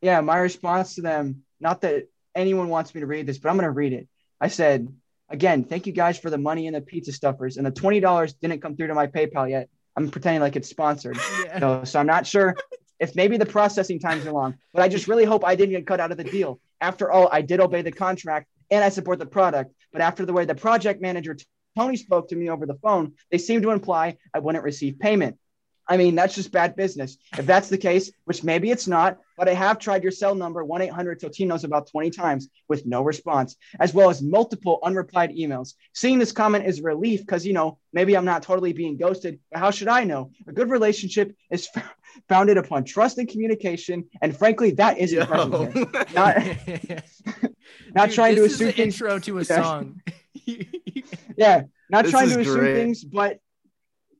[0.00, 1.42] Yeah, my response to them.
[1.58, 4.06] Not that anyone wants me to read this, but I'm gonna read it.
[4.40, 4.94] I said
[5.28, 8.34] again, thank you guys for the money and the pizza stuffers, and the twenty dollars
[8.34, 9.68] didn't come through to my PayPal yet.
[9.96, 11.16] I'm pretending like it's sponsored.
[11.44, 11.58] yeah.
[11.58, 12.54] So, so I'm not sure
[13.00, 15.84] if maybe the processing times are long, but I just really hope I didn't get
[15.84, 16.60] cut out of the deal.
[16.80, 19.74] After all, I did obey the contract and I support the product.
[19.92, 21.36] But after the way the project manager
[21.76, 25.38] Tony spoke to me over the phone, they seem to imply I wouldn't receive payment.
[25.88, 27.16] I mean, that's just bad business.
[27.36, 30.64] If that's the case, which maybe it's not, but I have tried your cell number
[30.64, 35.74] 1 800 Totinos about 20 times with no response, as well as multiple unreplied emails.
[35.92, 39.40] Seeing this comment is a relief because, you know, maybe I'm not totally being ghosted,
[39.50, 40.30] but how should I know?
[40.46, 41.92] A good relationship is f-
[42.28, 44.04] founded upon trust and communication.
[44.22, 45.26] And frankly, that isn't Yo.
[45.26, 45.86] present here.
[46.14, 46.36] Not,
[47.94, 48.94] not Dude, trying to this is assume the things.
[48.94, 50.00] intro to a song.
[51.36, 52.74] Yeah, not This trying to assume great.
[52.74, 53.38] things, but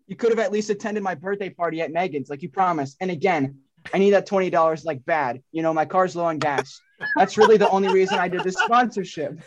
[0.06, 2.96] you could have at least attended my birthday party at Megan's, like you promised.
[3.00, 3.58] And again,
[3.92, 5.42] I need that twenty dollars like bad.
[5.52, 6.80] You know, my car's low on gas.
[7.16, 9.40] That's really the only reason I did this sponsorship.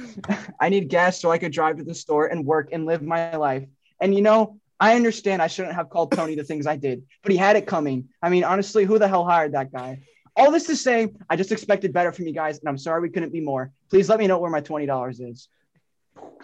[0.60, 3.36] I need gas so I could drive to the store and work and live my
[3.36, 3.64] life.
[4.00, 7.32] And you know, I understand I shouldn't have called Tony the things I did, but
[7.32, 8.08] he had it coming.
[8.22, 10.00] I mean, honestly, who the hell hired that guy?
[10.36, 13.10] All this to say, I just expected better from you guys, and I'm sorry we
[13.10, 13.72] couldn't be more.
[13.90, 15.48] Please let me know where my twenty dollars is.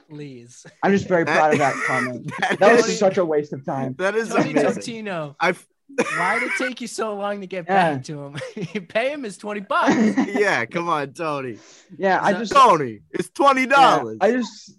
[0.08, 0.66] Please.
[0.82, 2.30] I'm just very proud of that comment.
[2.40, 3.94] That That was is- such a waste of time.
[3.98, 5.04] that is Tony amazing.
[5.04, 5.34] Totino.
[5.40, 5.54] I
[6.16, 7.94] Why did it take you so long to get Yeah.
[7.94, 8.36] back to him?
[8.74, 9.94] You Pay him his 20 bucks.
[10.28, 11.58] yeah, come on, Tony.
[11.96, 14.18] Yeah, I that- just Tony, it's twenty yeah, dollars.
[14.20, 14.72] I just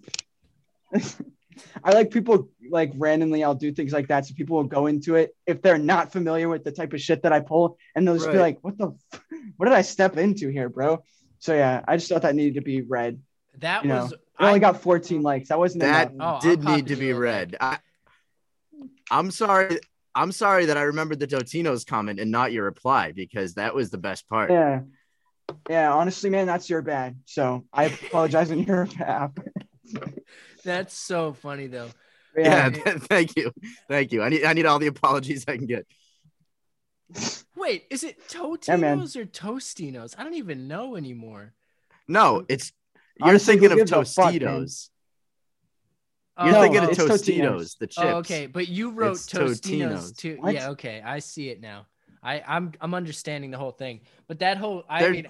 [1.84, 5.14] I like people like randomly I'll do things like that so people will go into
[5.14, 8.16] it if they're not familiar with the type of shit that I pull and they'll
[8.16, 9.20] just be like, "What the f-
[9.56, 11.02] what did I step into here, bro?"
[11.38, 13.20] So yeah, I just thought that needed to be read.
[13.58, 15.48] That You was It only I- got 14 likes.
[15.48, 16.42] That wasn't That enough.
[16.44, 17.56] Oh, did pop need to be read.
[17.60, 17.78] I,
[19.10, 19.78] I'm sorry.
[20.14, 23.90] I'm sorry that I remembered the Totino's comment and not your reply because that was
[23.90, 24.50] the best part.
[24.50, 24.80] Yeah.
[25.70, 27.16] Yeah, honestly, man, that's your bad.
[27.26, 29.32] So I apologize on your behalf.
[30.64, 31.90] That's so funny though.
[32.36, 32.94] Yeah, Yeah.
[32.98, 33.52] thank you,
[33.88, 34.22] thank you.
[34.22, 35.86] I need I need all the apologies I can get.
[37.54, 38.40] Wait, is it Yeah.
[38.40, 40.14] Totinos or Tostinos?
[40.18, 41.52] I don't even know anymore.
[42.08, 42.72] No, it's
[43.18, 44.32] you're Honestly, thinking of gives fuck.
[44.34, 44.90] Tostitos.
[46.38, 47.98] You're Oh, thinking of it's Tostitos, the chips.
[47.98, 50.12] Oh, okay, but you wrote It's Tostinos Totino's.
[50.12, 50.36] too.
[50.40, 50.54] What?
[50.54, 51.86] Yeah, okay, I see it now.
[52.22, 54.00] I I'm I'm understanding the whole thing.
[54.28, 55.28] But that whole I They're- mean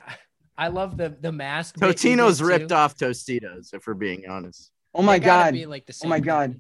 [0.59, 1.79] I love the the mask.
[1.79, 2.75] bit Totino's ripped too.
[2.75, 4.73] off Tostitos, if we're being honest.
[4.95, 5.53] Oh my god.
[5.53, 6.59] be, like, the Oh same my god.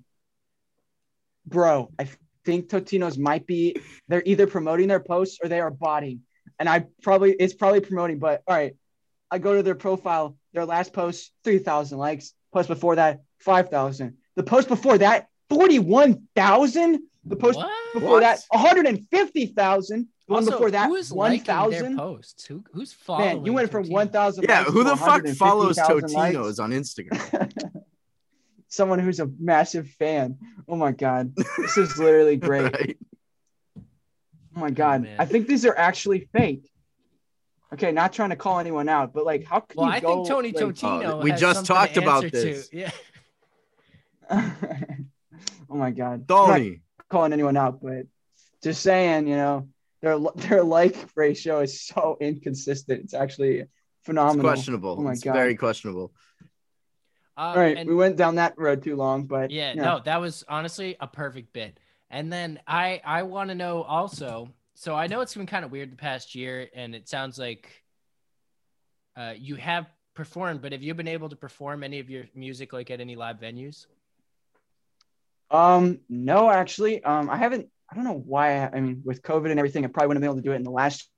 [1.47, 2.09] Bro, I
[2.45, 3.77] think Totino's might be
[4.09, 6.21] they're either promoting their posts or they are botting.
[6.59, 8.77] And I probably it's probably promoting, but all right.
[9.31, 12.33] I go to their profile, their last post, 3,000 likes.
[12.53, 14.17] Post before that, 5,000.
[14.35, 17.01] The post before that, 41,000.
[17.27, 17.71] The post What?
[17.93, 18.21] before What?
[18.21, 20.09] that, 150,000.
[20.29, 21.97] The one before that, who is liking their 1,000.
[21.97, 22.47] posts?
[22.47, 23.37] Who who's following?
[23.37, 26.37] Man, you went from 1,000 Yeah, likes who to the fuck follows 150,000 likes.
[26.37, 27.83] Totinos on Instagram?
[28.69, 30.39] Someone who's a massive fan.
[30.67, 32.73] Oh my god, this is literally great.
[32.73, 32.99] Right?
[33.77, 35.17] Oh my god, oh, man.
[35.21, 36.69] I think these are actually fake.
[37.73, 40.15] Okay, not trying to call anyone out, but like, how can Well, you I go?
[40.25, 41.05] think Tony like- Totino.
[41.05, 42.45] Oh, we has just something to talked about answer to.
[42.45, 42.69] this.
[42.73, 42.91] Yeah.
[44.31, 46.81] oh my god, I'm not Tony.
[47.09, 48.07] calling anyone out, but
[48.63, 49.69] just saying, you know,
[50.03, 53.03] their their like ratio is so inconsistent.
[53.05, 53.71] It's actually It's
[54.05, 54.43] phenomenal.
[54.45, 54.97] questionable.
[54.99, 55.35] Oh my it's God.
[55.35, 56.13] very questionable.
[57.37, 59.83] Uh, All right, and- we went down that road too long, but yeah, yeah.
[59.83, 61.79] no, that was honestly a perfect bit.
[62.11, 64.53] And then I I want to know also.
[64.79, 67.83] So I know it's been kind of weird the past year, and it sounds like
[69.17, 72.75] uh, you have performed, but have you been able to perform any of your music
[72.75, 73.87] like at any live venues?
[75.51, 77.69] Um, no, actually, um, I haven't.
[77.91, 78.59] I don't know why.
[78.59, 80.57] I, I mean, with COVID and everything, I probably wouldn't be able to do it
[80.57, 81.09] in the last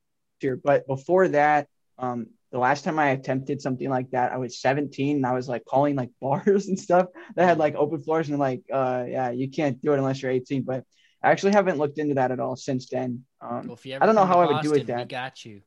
[0.40, 0.60] year.
[0.62, 1.66] But before that,
[1.98, 5.48] um, the last time I attempted something like that, I was 17 and I was
[5.48, 9.30] like calling like bars and stuff that had like open floors and like, uh, yeah,
[9.30, 10.62] you can't do it unless you're 18.
[10.62, 10.84] But
[11.22, 13.24] I actually haven't looked into that at all since then.
[13.40, 14.70] Um, Well, if you ever I don't know come to how I would do Boston,
[14.72, 14.98] with that.
[14.98, 15.62] We got you.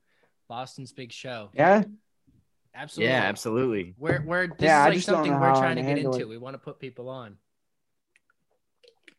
[0.48, 1.50] Boston's big show.
[1.54, 1.84] yeah,
[2.74, 3.14] Absolutely.
[3.14, 3.96] Yeah, absolutely.
[3.98, 6.20] We're, we're this Yeah, is like something we're trying to get into.
[6.20, 6.28] it.
[6.30, 7.38] We want to put people on.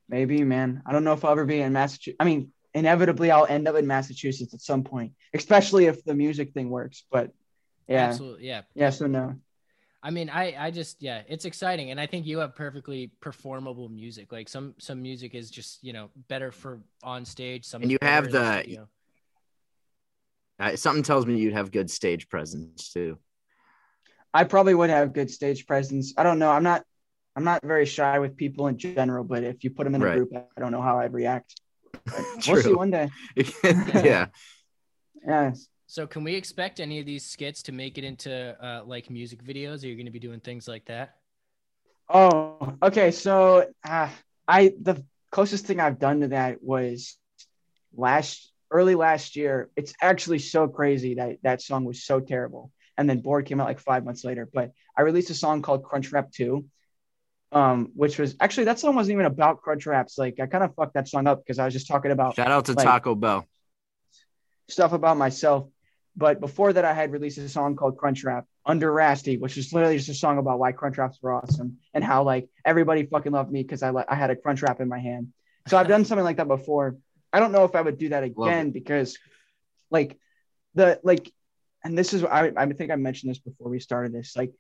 [0.09, 0.83] maybe, man.
[0.87, 2.17] I don't know if I'll ever be in Massachusetts.
[2.21, 6.53] I mean, inevitably, I'll end up in Massachusetts at some point, especially if the music
[6.53, 7.05] thing works.
[7.11, 7.31] But
[7.89, 8.47] yeah, Absolutely.
[8.47, 8.63] Yeah.
[8.75, 9.37] yeah, so no.
[10.03, 13.89] I mean, I, I just, yeah, it's exciting, and I think you have perfectly performable
[13.89, 14.33] music.
[14.33, 17.65] Like some, some music is just, you know, better for on stage.
[17.65, 18.87] Some And you have the-
[20.59, 23.19] Uh, something tells me you'd have good stage presence too.
[24.35, 26.15] I probably would have good stage presence.
[26.17, 26.51] I don't know.
[26.51, 26.85] I'm not.
[27.35, 30.05] I'm not very shy with people in general, but if you put them in a
[30.05, 30.17] Right.
[30.17, 31.59] group, I don't know how I'd react.
[32.05, 32.05] But
[32.47, 33.09] we'll see one day.
[33.65, 34.27] yeah.
[35.27, 35.53] Yeah.
[35.93, 39.45] So, can we expect any of these skits to make it into uh, like music
[39.45, 39.85] videos?
[39.85, 41.17] Are you going to be doing things like that?
[42.09, 43.11] Oh, okay.
[43.11, 44.09] So, uh,
[44.49, 47.19] I the closest thing I've done to that was
[47.95, 49.69] last early last year.
[49.77, 53.67] It's actually so crazy that that song was so terrible, and then Bored came out
[53.67, 54.49] like five months later.
[54.51, 56.65] But I released a song called Crunchwrap Two,
[57.53, 60.17] um, which was actually that song wasn't even about crunchwraps.
[60.17, 62.51] Like I kind of fucked that song up because I was just talking about Shout
[62.51, 63.47] out to Like- Taco Bell.
[64.71, 65.69] stuff about myself.
[66.17, 69.97] But before that, I had released a song called Crunchwrap under Rasty, which is literally
[69.97, 73.63] just a song about why crunchwraps were awesome and how like everybody fucking loved me
[73.63, 75.33] because I I had a crunchwrap in my hand.
[75.69, 76.97] So I've done something like that before.
[77.33, 79.17] I don't know if I would do that again because
[79.91, 80.19] like
[80.75, 81.31] the like
[81.85, 84.37] and this is I, I think I mentioned this before we started this.
[84.37, 84.53] Like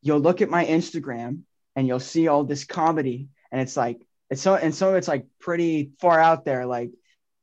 [0.00, 1.40] you'll look at my Instagram
[1.74, 4.00] and you'll see all this comedy and it's like
[4.30, 6.66] it's so and some of it's like pretty far out there.
[6.66, 6.92] Like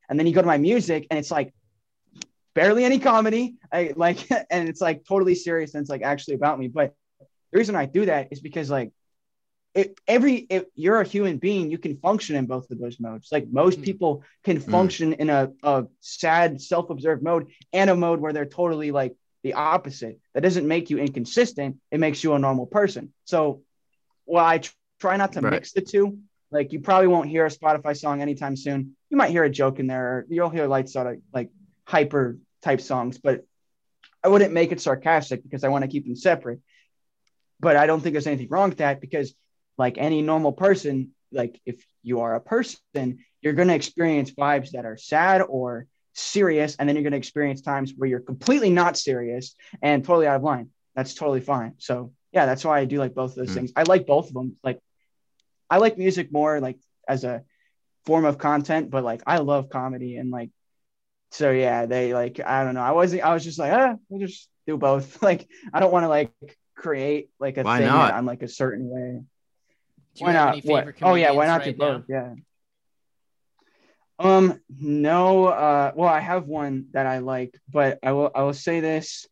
[0.10, 1.54] and then you go to my music and it's like
[2.54, 3.56] barely any comedy.
[3.72, 6.68] I like and it's like totally serious and it's like actually about me.
[6.68, 6.96] But
[7.52, 8.92] the reason I do that is because like
[9.76, 13.30] it, every if you're a human being, you can function in both of those modes.
[13.32, 13.84] Like most Mm.
[13.84, 14.72] people can Mm.
[14.72, 19.54] function in a, a sad, self-observed mode and a mode where they're totally like the
[19.54, 20.20] opposite.
[20.34, 21.78] That doesn't make you inconsistent.
[21.92, 23.14] It makes you a normal person.
[23.26, 23.62] So
[24.26, 25.52] while I tr- try not to Right.
[25.54, 26.20] mix the two,
[26.52, 28.96] like you probably won't hear a Spotify song anytime soon.
[29.10, 31.50] You might hear a joke in there, or you'll hear lights out of like
[31.90, 33.46] hyper type songs, but
[34.24, 36.60] I wouldn't make it sarcastic because I want to keep them separate.
[37.60, 39.34] But I don't think there's anything wrong with that because,
[39.78, 44.72] like any normal person, like if you are a person, you're going to experience vibes
[44.72, 48.70] that are sad or serious, and then you're going to experience times where you're completely
[48.70, 50.70] not serious and totally out of line.
[50.96, 51.74] That's totally fine.
[51.78, 53.60] So yeah, that's why I do like both of those Hmm.
[53.60, 53.74] things.
[53.76, 54.58] I like both of them.
[54.64, 54.80] Like,
[55.70, 56.78] I like music more like
[57.08, 57.44] as a
[58.06, 60.50] form of content, but like I love comedy and like,
[61.32, 62.82] so yeah, they like I don't know.
[62.82, 63.24] I wasn't.
[63.24, 65.22] I was just like, ah, we'll just do both.
[65.30, 66.32] Like, I don't want to like
[66.76, 68.10] create like a Why thing not?
[68.10, 69.22] that I'm like a certain way.
[70.16, 70.64] Do why not?
[70.66, 70.96] What?
[71.02, 71.98] Oh yeah, why not right do now?
[71.98, 72.06] both?
[72.10, 72.34] Yeah.
[74.18, 78.54] Um, no, uh, well, I have one that I like, but I will I will
[78.54, 79.26] say this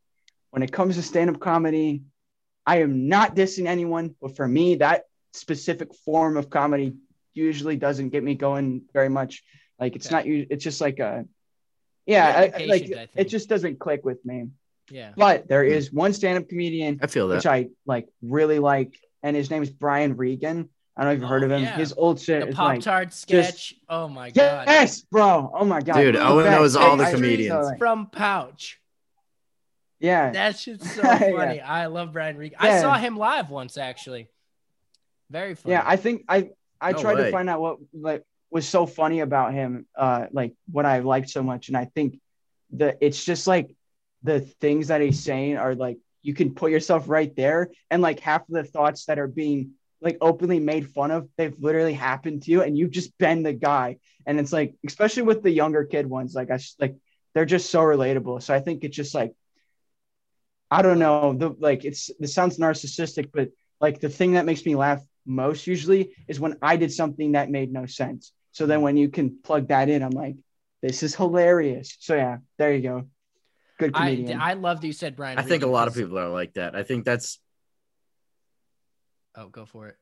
[0.52, 2.04] when it comes to stand-up comedy,
[2.66, 6.96] I am not dissing anyone, but for me, that specific form of comedy
[7.34, 9.44] usually doesn't get me going very much.
[9.78, 10.16] Like it's Okay.
[10.16, 11.26] not u- it's just like a You're
[12.08, 14.48] yeah, I, like I it just doesn't click with me.
[14.90, 15.12] Yeah.
[15.16, 17.36] But there is one stand-up comedian I feel that.
[17.36, 20.70] which I like really like, and his name is Brian Regan.
[20.96, 21.64] I don't know if you've heard Oh, of him.
[21.64, 21.76] yeah.
[21.76, 23.76] His old shit The is Pop like Tart sketch.
[23.90, 24.66] oh my god.
[24.68, 25.52] yes, bro.
[25.54, 26.58] Oh my god, Dude, The Owen best.
[26.60, 27.68] knows all the I- I- comedians.
[27.78, 28.80] From Pouch.
[30.00, 31.18] Yeah, That shit's so Yeah.
[31.20, 31.60] funny.
[31.62, 32.58] I love Brian Regan.
[32.60, 34.28] I saw him live once actually.
[35.30, 35.74] Very funny.
[35.74, 35.84] yeah.
[35.86, 36.50] I think I
[36.80, 37.26] I No tried way.
[37.26, 41.30] to find out what like was so funny about him, uh, like what I liked
[41.30, 42.20] so much, and I think
[42.72, 43.76] the it's just like
[44.24, 48.20] the things that he's saying are like you can put yourself right there, and like
[48.20, 49.72] half of the thoughts that are being
[50.02, 53.54] like openly made fun of, they've literally happened to you, and you've just been the
[53.54, 56.96] guy, and it's like especially with the younger kid ones, like I like
[57.34, 58.42] they're just so relatable.
[58.42, 59.34] So I think it's just like
[60.70, 64.66] I don't know, the like it's this sounds narcissistic, but like the thing that makes
[64.66, 68.32] me laugh most usually is when I did something that made no sense.
[68.58, 70.36] So then when you can plug that in, I'm like,
[70.82, 71.96] this is hilarious.
[72.00, 73.04] So yeah, there you go.
[73.78, 74.42] Good I, comedian.
[74.42, 75.38] I love that you said Brian.
[75.38, 76.76] I think a Regan lot of people are like that.
[76.76, 77.38] I think that's
[79.36, 79.96] Oh, go for it.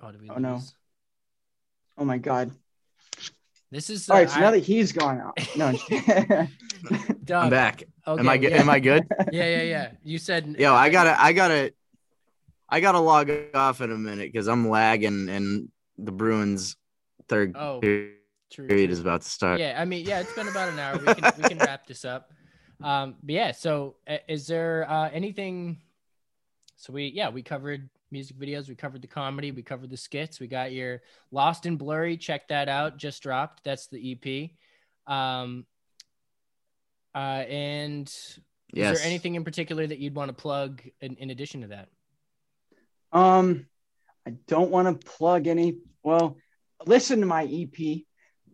[0.00, 0.54] Oh, did we Oh, no.
[0.54, 0.74] lose?
[1.98, 2.50] oh my god.
[3.70, 5.38] This is All uh, right, so I- now that he's gone out.
[5.56, 5.76] No, I'm.
[7.24, 7.84] Doug, I'm back.
[8.08, 8.50] Okay, am I good?
[8.50, 8.60] Yeah.
[8.60, 9.06] Am I good?
[9.30, 9.90] yeah, yeah, yeah.
[10.02, 11.72] You said Yo, I gotta, I gotta,
[12.72, 15.68] I gotta log off in a minute because I'm lagging and
[15.98, 16.76] the Bruins
[17.28, 18.16] third Oh, period
[18.50, 19.60] True, is about to start.
[19.60, 20.98] Yeah, I mean, yeah, it's been about an hour.
[20.98, 22.32] We can we can wrap this up.
[22.82, 25.82] Um, but yeah, so uh, is there uh, anything?
[26.76, 30.40] So we yeah we covered music videos, we covered the comedy, we covered the skits.
[30.40, 32.16] We got your Lost and Blurry.
[32.16, 32.96] Check that out.
[32.96, 33.64] Just dropped.
[33.64, 34.50] That's the EP.
[35.12, 35.66] Um,
[37.14, 38.10] uh, and
[38.74, 38.96] Yes.
[38.96, 41.90] is there anything in particular that you'd want to plug in, in addition to that?
[43.12, 43.66] Um,
[44.26, 45.76] I don't want to plug any.
[46.02, 46.36] Well,
[46.86, 48.02] listen to my EP.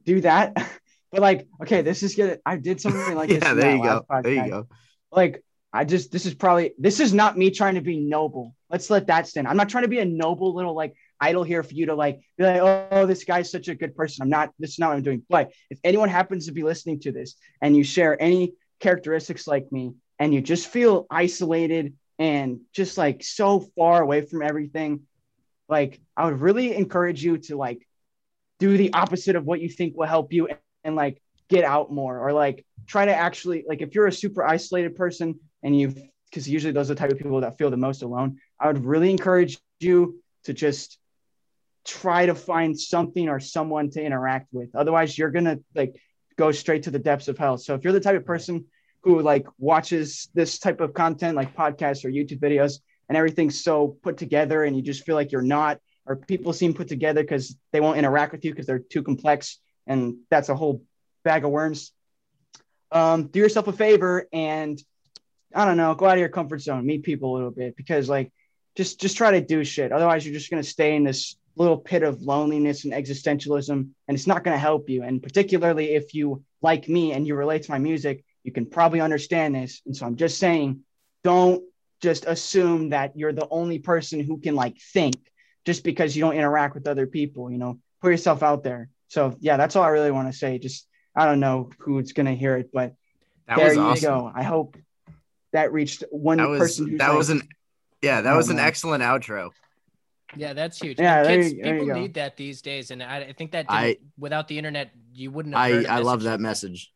[0.04, 0.56] Do that.
[1.11, 2.38] But like, okay, this is good.
[2.44, 3.42] I did something like this.
[3.42, 4.04] yeah, there you go.
[4.11, 4.68] last There you go.
[5.11, 5.42] like
[5.72, 8.54] I just this is probably this is not me trying to be noble.
[8.68, 9.48] Let's let that stand.
[9.48, 12.20] I'm not trying to be a noble little like idol here for you to like
[12.36, 14.22] be like, oh, this guy's such a good person.
[14.22, 14.52] I'm not.
[14.59, 15.22] This is not what I'm doing.
[15.30, 19.72] But if anyone happens to be listening to this and you share any characteristics like
[19.72, 25.00] me, and you just feel isolated and just like so far away from everything,
[25.68, 27.86] like I would really encourage you to like
[28.58, 31.92] do the opposite of what you think will help you and, and like get out
[31.92, 35.94] more or like try to actually like if you're a super isolated person and you
[36.28, 38.84] because usually those are the type of people that feel the most alone i would
[38.84, 40.98] really encourage you to just
[41.88, 44.74] try to find something or someone to interact with.
[44.74, 46.00] Otherwise you're gonna like
[46.36, 47.56] go straight to the depths of hell.
[47.56, 48.66] So if you're the type of person
[49.03, 53.96] who like watches this type of content like podcasts or youtube videos and everything's so
[54.03, 57.57] put together and you just feel like you're not or people seem put together because
[57.72, 60.82] they won't interact with you because they're too complex and that's a whole
[61.24, 61.92] bag of worms
[62.90, 64.82] um, do yourself a favor and
[65.55, 68.09] I don't know, go out of your comfort zone, meet people a little bit because
[68.09, 68.32] like
[68.76, 69.92] just just try to do shit.
[69.92, 74.26] Otherwise, you're just gonna stay in this little pit of loneliness and existentialism, and it's
[74.26, 75.03] not gonna help you.
[75.03, 79.01] And particularly if you like me and you relate to my music, you can probably
[79.01, 79.82] understand this.
[79.86, 80.80] And so I'm just saying,
[81.24, 81.62] don't
[82.01, 85.16] just assume that you're the only person who can like think
[85.66, 87.51] just because you don't interact with other people.
[87.51, 88.89] You know, put yourself out there.
[89.09, 90.59] So yeah, that's all I really want to say.
[90.59, 92.95] Just I don't know who's gonna hear it, but
[93.49, 94.05] That there was you awesome.
[94.20, 94.32] go.
[94.34, 94.76] I hope
[95.53, 96.89] that reached one That was person.
[96.89, 97.43] Who's that like, was an
[98.03, 98.66] yeah, that Oh, was an man.
[98.66, 99.51] excellent outro.
[100.36, 101.01] Yeah, that's huge.
[101.01, 102.01] Yeah, there kids, you- there you people go.
[102.03, 105.55] need that these days, and I, I think that I- without the internet, you wouldn't.
[105.55, 106.93] Have I heard a I love that like message.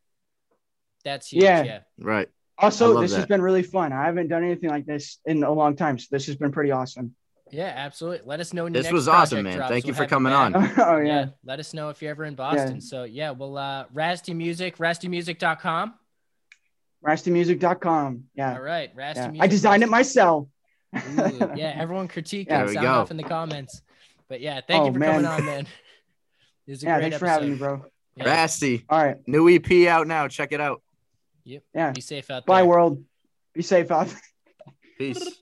[1.05, 1.43] That's huge.
[1.45, 1.63] Yeah.
[1.65, 1.79] Yeah.
[1.99, 2.29] Right.
[2.59, 3.93] Also, love this has been really fun.
[3.93, 6.71] I haven't done anything like this in a long time, so this has been pretty
[6.71, 7.15] awesome.
[7.51, 8.27] Yeah, absolutely.
[8.27, 9.57] Let us know when your This next was awesome, man.
[9.57, 9.71] drops.
[9.71, 10.55] Thank you We'll for coming back.
[10.55, 10.73] on.
[10.79, 11.05] oh Yeah.
[11.07, 11.27] yeah.
[11.45, 12.81] Let us know if you're ever in Boston.
[12.81, 15.95] So yeah, well, uh, Rasty Music, rastymusic.com.
[17.05, 18.25] rastymusic.com.
[18.35, 18.55] Yeah.
[18.55, 19.29] All right, Rasty yeah.
[19.29, 19.43] Music.
[19.43, 20.49] I designed it myself.
[20.97, 21.01] Ooh,
[21.57, 22.75] yeah, everyone critique There it.
[22.75, 22.93] Sound go.
[22.93, 23.83] off in the comments.
[24.29, 25.67] But yeah, thank Oh, you for coming on, man.
[26.67, 27.85] This is a yeah, great thanks for having me, bro.
[28.17, 28.25] Yeah.
[28.25, 29.17] Rasty, All right.
[29.27, 30.29] new EP out now.
[30.29, 30.81] Check it out.
[31.45, 31.91] Yeah.
[31.93, 32.55] Be safe out there.
[32.55, 33.03] Bye, world.
[33.55, 34.15] Be safe out.
[34.99, 35.39] Peace.